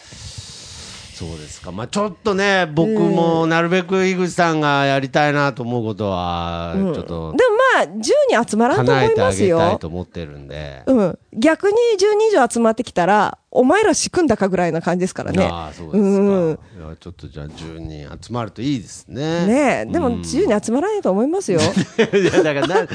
[1.18, 1.72] そうですか。
[1.72, 9.78] まあちょっとね、僕もなるべく井口さんがやりたいなと思うことは、うんちょっとでもまあ、10人集まらんと思叶えいますてあげたいよ。
[9.80, 10.84] と思ってるんで。
[10.86, 11.20] うん。
[11.34, 15.44] 逆に10人以上集まってきたら、お前ら仕組んだかぐらいな感じですからね。
[15.44, 16.00] ああ、そうですか。
[16.00, 19.48] うんいやちょっとじゃあ10人集まるといいですね。
[19.48, 21.60] ねえ、でもうん10人集まらないと思いますよ。
[22.14, 22.88] いや、だからな、ずーっ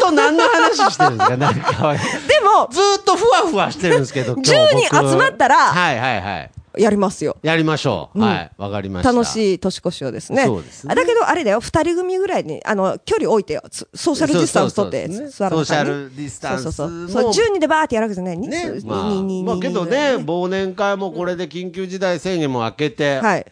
[0.00, 1.92] と何の話してるんですか、なんか。
[1.92, 6.50] でも、ずーっとふわふわしてるんですけど、10今日僕人集まったらはいはいはい。
[6.78, 7.36] やりますよ。
[7.42, 8.18] やりましょう。
[8.18, 8.50] うんはい。
[8.56, 9.12] わかりました。
[9.12, 10.44] 楽しい年越しをですね。
[10.44, 13.62] そうですねあだけど、あれだよ、二人組ぐらいに、あの、距離置いてよ。
[13.70, 17.22] つソーシャルディスタンス取って、そうそうそう座らなソーシャルディスタンスそうそうもそう。
[17.34, 18.38] そう、10人でバーってやるわけじゃない。
[18.38, 19.04] ねそう、まあ、
[19.44, 23.46] まあけどね、忘年会もこれで緊急事態宣言も明けて、はい。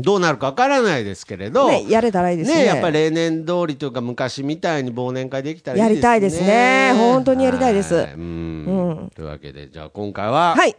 [0.00, 2.58] どうなるかわからないですけれど、ね、やれたらいいですね。
[2.58, 5.94] ねやっぱり例年通りというか昔みたいに忘年会できたらいいですね。
[5.94, 10.76] やりたいですね本当にやりたいですはいうんうんというわけで、じゃあ今回は、はい。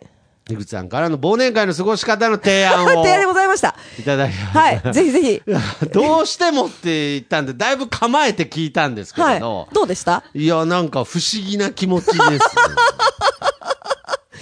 [0.49, 3.75] 井口さんからの忘年会の過ごし方の提案を 提案でございました。
[3.99, 4.31] いただき。
[4.33, 4.81] はい。
[4.93, 5.41] ぜひぜひ。
[5.93, 9.33] どうしてもって言ったんで、だいぶ構えて聞いたんですけはい。
[9.35, 10.23] れど、どうでした？
[10.33, 12.29] い、や、なんか不思議な気持ちです、ね。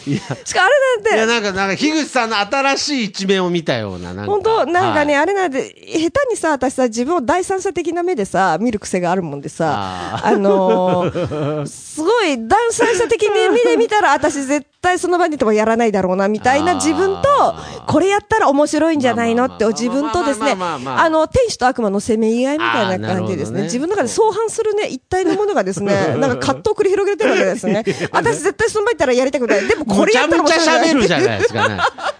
[0.07, 4.31] いや、しかもあれいや、なんて、なんか、なんか、樋口さんの新しい一面を見たような、なんか。
[4.31, 4.65] 本当？
[4.65, 5.23] なんかね、はい。
[5.23, 17.55] あれなんで、下手にさ、私さ、自分を第三者的な目でさ、見る癖があるもんでさ、ああのーすごい第三者的な目で見たら、私絶対その場にいてもやらないだろうな、みたいな自分と
[17.87, 27.83] これやったら面白いんじゃないのって、自分とですね、まあの、天使と悪魔のせめぎ合いみたいな感じでですね、ね自分の中で相反するね、一体のものがですね、 なんか葛藤を繰り広げてるわけですね。
[28.11, 29.67] 私絶対その場にいたらやりたくない。
[29.67, 31.77] でもこれやったら面むちゃむちゃ白い喋るじゃないですかね。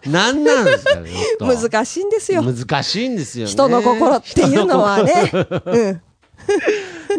[0.08, 2.44] なんなんですかね、難しいんですよ。
[2.44, 3.52] 難しいんですよね。
[3.52, 5.32] 人の心っていうのはね。
[5.66, 6.02] うん。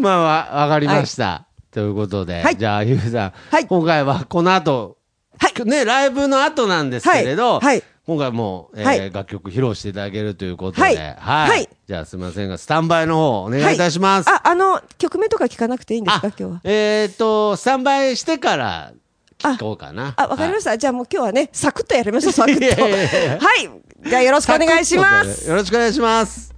[0.02, 1.46] まあ、わわかりました。
[1.70, 4.96] ということで、はいじゃあ、ゆうさん、はい今回はこの後、
[5.38, 11.50] はいね、ライブの後なんですけれど、はいはい今回も、えーはい楽曲披露していただけるということで、ははい。
[11.50, 14.30] はいじゃあ、すみませんが、スタンバイの方、お願いいたします。
[14.30, 16.60] あ、あの、曲名とか聞かなくていいんですか、今日は。
[16.64, 18.92] えっ、と、スタンバイしてから
[19.38, 20.14] 聞こうかな。
[20.16, 20.76] あ、わかりましした。
[20.76, 22.60] じゃあもう今日はね、サクッとやりましょう、サクッと。
[22.64, 23.70] いやいやいやはい。
[24.08, 25.48] じゃあよろしくお願いします。
[25.48, 26.54] よろしくお願いします。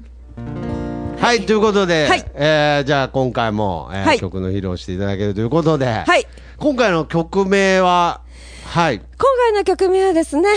[1.21, 6.27] はい、ということで、はいえーじゃあ今回も、えーはい曲の披露していただけるということで、はい。
[6.59, 8.23] 今回の曲名は、
[8.65, 8.99] はい。
[8.99, 9.07] 今
[9.45, 10.49] 回の曲名はですね、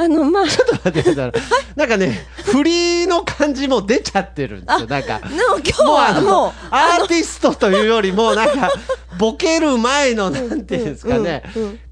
[0.00, 1.42] あの、まあ、ちょっと待ってください。
[1.74, 4.86] なんかね、振りの感じも出ちゃってるんですよ。
[4.86, 8.70] なんか、でも今日はのもう、アーティストというよりも、なんか、
[9.18, 11.42] ボケる前の、なんていうんですかね、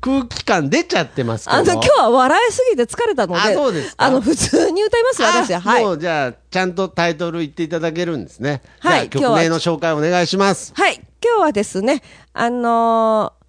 [0.00, 1.50] 空気感出ちゃってます。
[1.50, 4.04] あの、今日は笑いすぎて疲れたので、あそうですか？
[4.04, 5.80] あの、普通に歌いますよ、私は。
[5.80, 5.84] い。
[5.84, 8.62] もうじゃあ、ちゃんとタイトル言っていただけるんですね。
[8.78, 10.72] はい曲名の紹介お願いします。
[10.76, 10.94] はい。
[11.24, 13.46] 今日はですね、あのー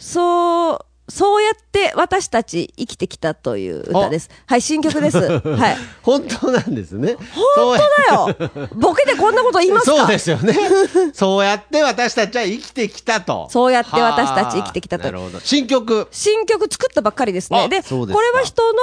[0.00, 0.78] そう、
[1.10, 4.28] そうやって私たち生きてきたという歌です。
[4.46, 5.18] はい、新曲です。
[5.40, 5.76] はい。
[6.02, 7.16] 本当なんですね。
[7.56, 9.96] 本当だよボケでこんなこと言いますか？
[9.96, 10.54] そうですよね。
[11.14, 13.48] そうやって私たちは生きてきたと。
[13.50, 15.40] そうやって私たち生きてきたとはあなるほど。
[15.42, 16.08] 新曲。
[16.10, 17.58] 新曲作ったばっかりですね。
[17.58, 18.78] あでこれは人の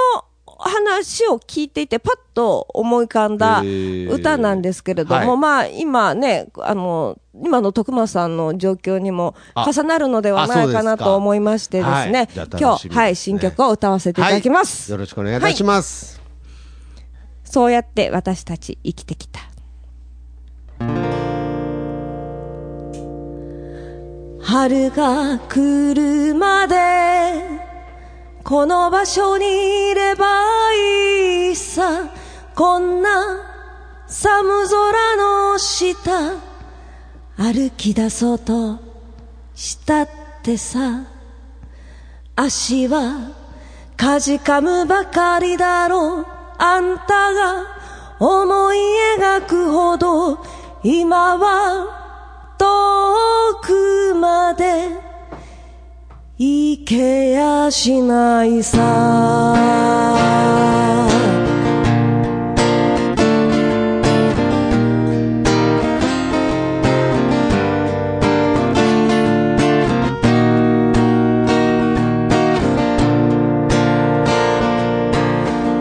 [0.68, 3.62] 話を聞いていて、パッと思い浮かんだ
[4.10, 5.36] 歌なんですけれども、はい。
[5.36, 9.70] まあ、今ね、あの、今の徳間さんの状況にもあ。
[9.70, 12.12] 重なるのではないかなと思いましてですはい。
[12.12, 14.92] ね、じゃあ楽しみ今日、はい、新曲を歌わせていただきます。
[14.92, 14.98] はい。
[14.98, 16.20] よろしくお願いいたします。
[17.44, 19.40] そうやって私たち生きてきた。
[24.40, 27.65] 春が来るまで
[28.46, 30.24] この場所にいれば
[30.72, 32.08] いいさ。
[32.54, 33.42] こんな
[34.06, 36.00] 寒空の下
[37.36, 38.78] 歩き出そうと
[39.56, 40.08] したっ
[40.44, 41.06] てさ。
[42.36, 43.32] 足は
[43.96, 46.20] かじかむばかりだろ。
[46.20, 46.26] う
[46.58, 47.66] あんたが
[48.20, 48.78] 思い
[49.18, 50.38] 描くほど
[50.84, 55.15] 今は遠くまで
[56.38, 59.56] 行けやしないさ。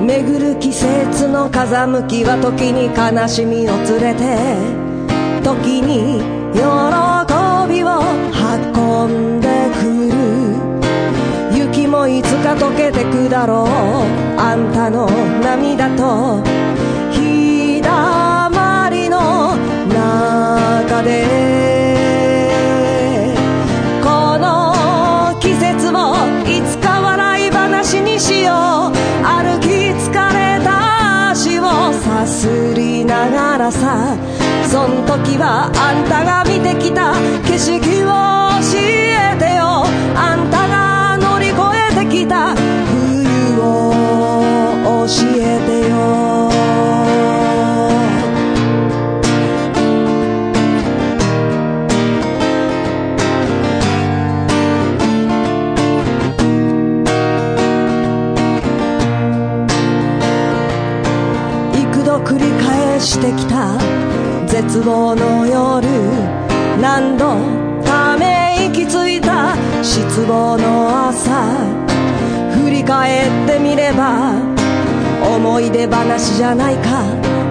[0.08, 4.86] 巡る季節の風向きは時に悲しみを連れて
[5.44, 6.22] 時に
[6.54, 7.05] 喜
[12.58, 13.68] 溶けてくだろう。
[14.40, 15.08] あんたの
[15.42, 16.42] 涙と
[17.12, 19.56] 日だまりの
[19.88, 21.26] 中で。
[24.04, 24.74] この
[25.40, 26.16] 季節を
[26.48, 28.96] いつか笑い話にしよう。
[29.26, 34.16] 歩き疲れた足をさすりながらさ。
[34.68, 37.14] そん時はあんたが見てきた
[37.48, 38.35] 景色を
[62.16, 63.78] 幾度繰り返してきた。
[64.48, 65.88] 絶望の夜。
[66.82, 67.36] 何度
[67.84, 69.56] ため息ついた。
[69.84, 71.30] 失望の朝。
[72.64, 74.34] 振り返ってみれば。
[75.36, 77.04] 思い出話じゃないか。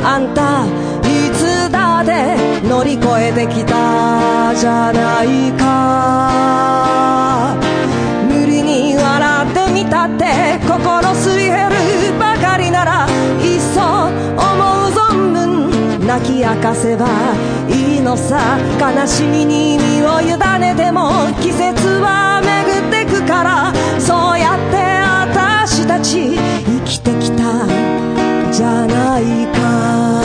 [0.02, 0.64] あんた
[1.02, 2.36] いつだって
[2.66, 7.03] 乗り越えてきたじゃないか。
[16.14, 17.08] 泣き明かせば
[17.68, 20.26] いいのさ悲しみに身を委
[20.60, 21.10] ねても
[21.42, 24.76] 季節は巡ってくからそうやって
[25.32, 27.66] 私たち生きてきた
[28.52, 30.23] じゃないか。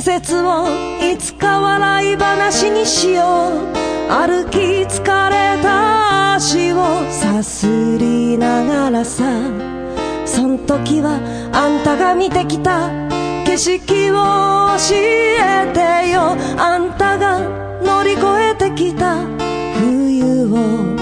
[0.00, 0.64] 季節を
[0.98, 4.56] いつか笑い話にしよう歩き
[4.88, 6.76] 疲れた足を
[7.10, 7.66] さす
[7.98, 9.24] りながらさ。
[10.24, 11.20] そん時は
[11.52, 12.88] あんたが見てきた。
[13.44, 14.14] 景色を
[14.78, 16.34] 教えてよ。
[16.56, 17.40] あんたが
[17.84, 19.16] 乗り越えてきた。
[19.78, 20.96] 冬を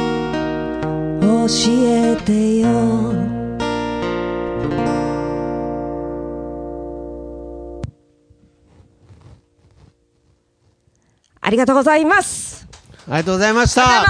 [1.46, 1.55] 教
[1.86, 3.28] えてよ。
[11.49, 12.68] ありがとうございます。
[13.07, 14.05] ありがとうございました。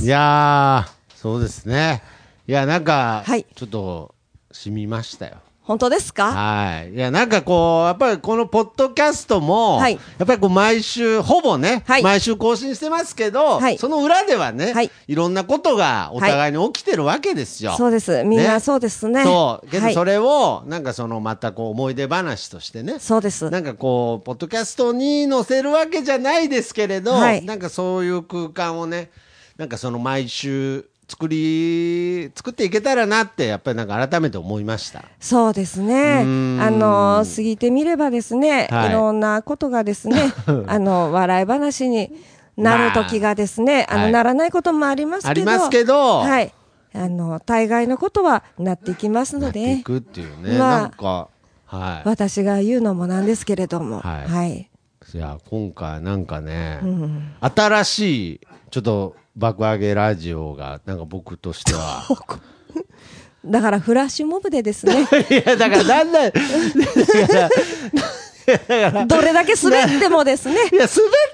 [0.00, 2.02] いいやー、そうですね。
[2.46, 4.14] いや、なんか、はいちょっと、
[4.52, 5.36] 染みましたよ。
[5.68, 6.32] 本当ですか？
[6.32, 6.94] はい。
[6.94, 17.74] いや、なんかこう、やっぱりこのポッドキャストも、はいやっぱりこう毎週、ほぼね、はい毎週更新してますけど、はいその裏ではね、はいい、ろんなことがお互いに起きてるわけですよ。
[17.76, 18.24] そうです。
[18.24, 19.22] みんなそうですね。
[19.24, 19.68] そう。
[19.68, 22.98] けどはいそれを、なんかそのまたこう思い出話としてね。
[22.98, 23.50] そうです。
[23.50, 29.10] なんかこう、ポッドキャストに載せるわけじゃないですけれど、はいなんかそういう空間をね、
[29.58, 35.04] なんかその毎週作り、作っていけたらなって、やっぱりなんか改めて思いました。
[35.18, 36.22] そうですね。
[36.22, 40.34] んあの、過ぎてみればですね、はいい、ろんなことがですね、
[40.68, 42.12] あの、笑い話に
[42.58, 45.30] なる時がですね、あ、の、はいならないこともありますけど。
[45.30, 46.52] ありますけどはい。
[46.94, 51.28] あの、大概のことはなっていきますのでなってい、くっていうね、まあなんか、
[51.64, 52.08] はい。
[52.08, 54.70] 私が言うのもなんですけれども、はいはい。
[55.14, 56.80] いや、今回なんかね、
[57.40, 58.40] 新しい、
[58.70, 62.02] ちょっと爆上げラジオが、なんか僕としては、
[63.46, 67.50] だからフラッシュモブでですね、 いや、だからだんだん、 だから、
[69.06, 70.88] どれだけ滑ってもですね、いや、滑っ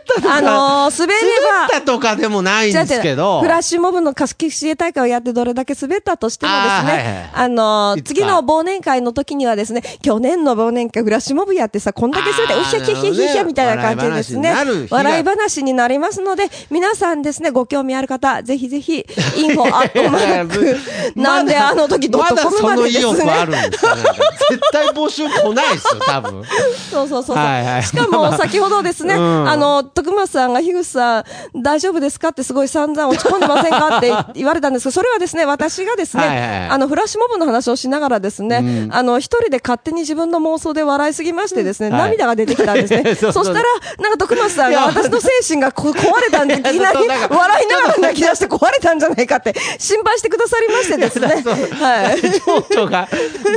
[0.06, 14.52] たとか、あのー滑れば滑ったとかでもないんですけど、フラッシュモブの貸し消し大会をやってどれだけ滑ったとしてもですあーはいはいね、あのー次の忘年会の時にはですね、去年の忘年会フラッシュモブやってさ、こんだけ滑って、うひゃひゃひゃひゃひゃみたいな感じでですね
[14.90, 19.06] 笑い話になりますので、皆さんですね、ご興味ある方、ぜひぜひ、
[19.36, 20.76] インフォアットマーク、
[21.20, 23.52] なんであの時ドットコムまでですまだその意欲あね。
[23.62, 24.12] るんですかなんか
[24.50, 26.44] 絶対募集来ないですよ、多分。
[27.08, 27.44] そうそうそうそう。
[27.44, 27.82] はいはい。
[27.82, 29.48] しかも、先ほどですね、うん。
[29.48, 31.24] あの、徳松さんが、樋口さん、
[31.54, 36.50] 大丈夫ですかってすごい散々落ち込んでませんかって 言われたんですけど、それはですね、私がですね、はいはい。
[36.50, 38.88] はいあの、フラッシュモブの話をしながらですね、うん。
[38.92, 42.00] あの、一人で勝手に自分の妄想で笑いすぎましてですね、はい。
[42.10, 43.14] 涙が出てきたんですね。
[43.32, 43.62] そしたら、
[43.98, 51.44] なんか徳松さんが私の精神がこ壊れたんで、 いきなり笑いながら泣き出して壊れたんじゃないかって心配してくださりましてですね。
[51.80, 52.20] はい。
[52.20, 53.08] 情緒が、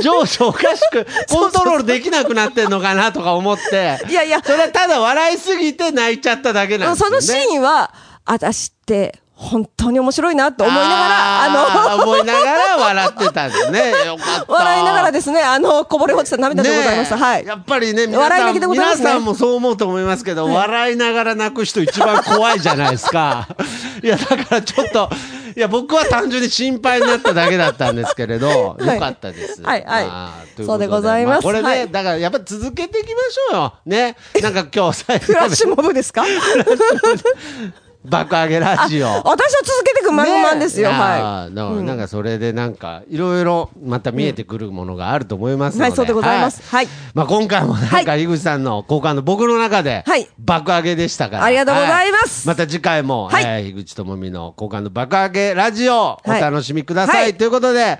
[0.02, 4.40] 情緒おかしく、コントロールできなくなってんのかなとか思って、いやいや。
[4.42, 7.20] それはただ笑いすぎて泣いちゃっただけなんですよね。
[7.20, 7.92] そのシーンは、
[8.24, 13.92] 私って本当に面白いなと思いながら、あの、思いながら笑ってたんですね。
[14.48, 17.14] 笑いながらですね、あの、こぼれ落ちた涙でございました。
[17.14, 17.46] ねえはい。
[17.46, 23.46] やっぱりね、皆さん、ね皆さんもそう思うと思いますけど、笑いながら泣く人一番怖いじゃないですか。
[24.02, 25.08] いや、だからちょっと、
[25.56, 29.62] いや、僕は単純に心配になっただけだったんですけれど、はいよかったです。
[29.62, 33.74] はいはいまあそうでございますあこれね、はいだからやっぱ続けていきましょうよ。
[33.86, 34.16] ね。
[34.42, 36.24] なんか今日最後フラッシュモブですか？
[38.08, 39.06] 爆上げラジオ。
[39.06, 40.90] 私は続けていくマグマンですよ。
[40.90, 40.98] ね。
[40.98, 41.54] はい。
[41.54, 46.62] だからなんかそれでなんかいろいろまた見えてくるものがあると思いますので、はいそうでございます。
[46.70, 46.88] はい。
[47.14, 50.28] まあ今回もなんか井口さんの好感度僕の中ではい。
[50.38, 52.48] 爆上げでしたから、ありがとうございます。
[52.48, 53.44] はまた次回も、はい。
[53.44, 56.40] えー樋口智美の好感度爆上げラジオおはい。
[56.40, 57.36] 楽しみください、はい。
[57.36, 57.98] ということで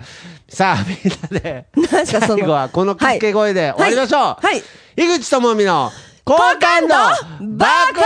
[0.49, 1.67] さあみんなで
[2.05, 4.45] 最後はこの掛け声で終わりましょう、はい。
[4.45, 4.63] はい。
[4.97, 5.91] 井口智美の
[6.29, 8.05] 好感度爆上げラ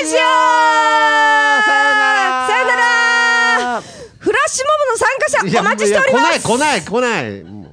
[0.00, 2.48] ジオさよなら。
[2.48, 3.82] さよなら。
[4.18, 6.30] フラッシュモブの参加者お待ちしております。
[6.30, 7.65] いや来ない来ない来ない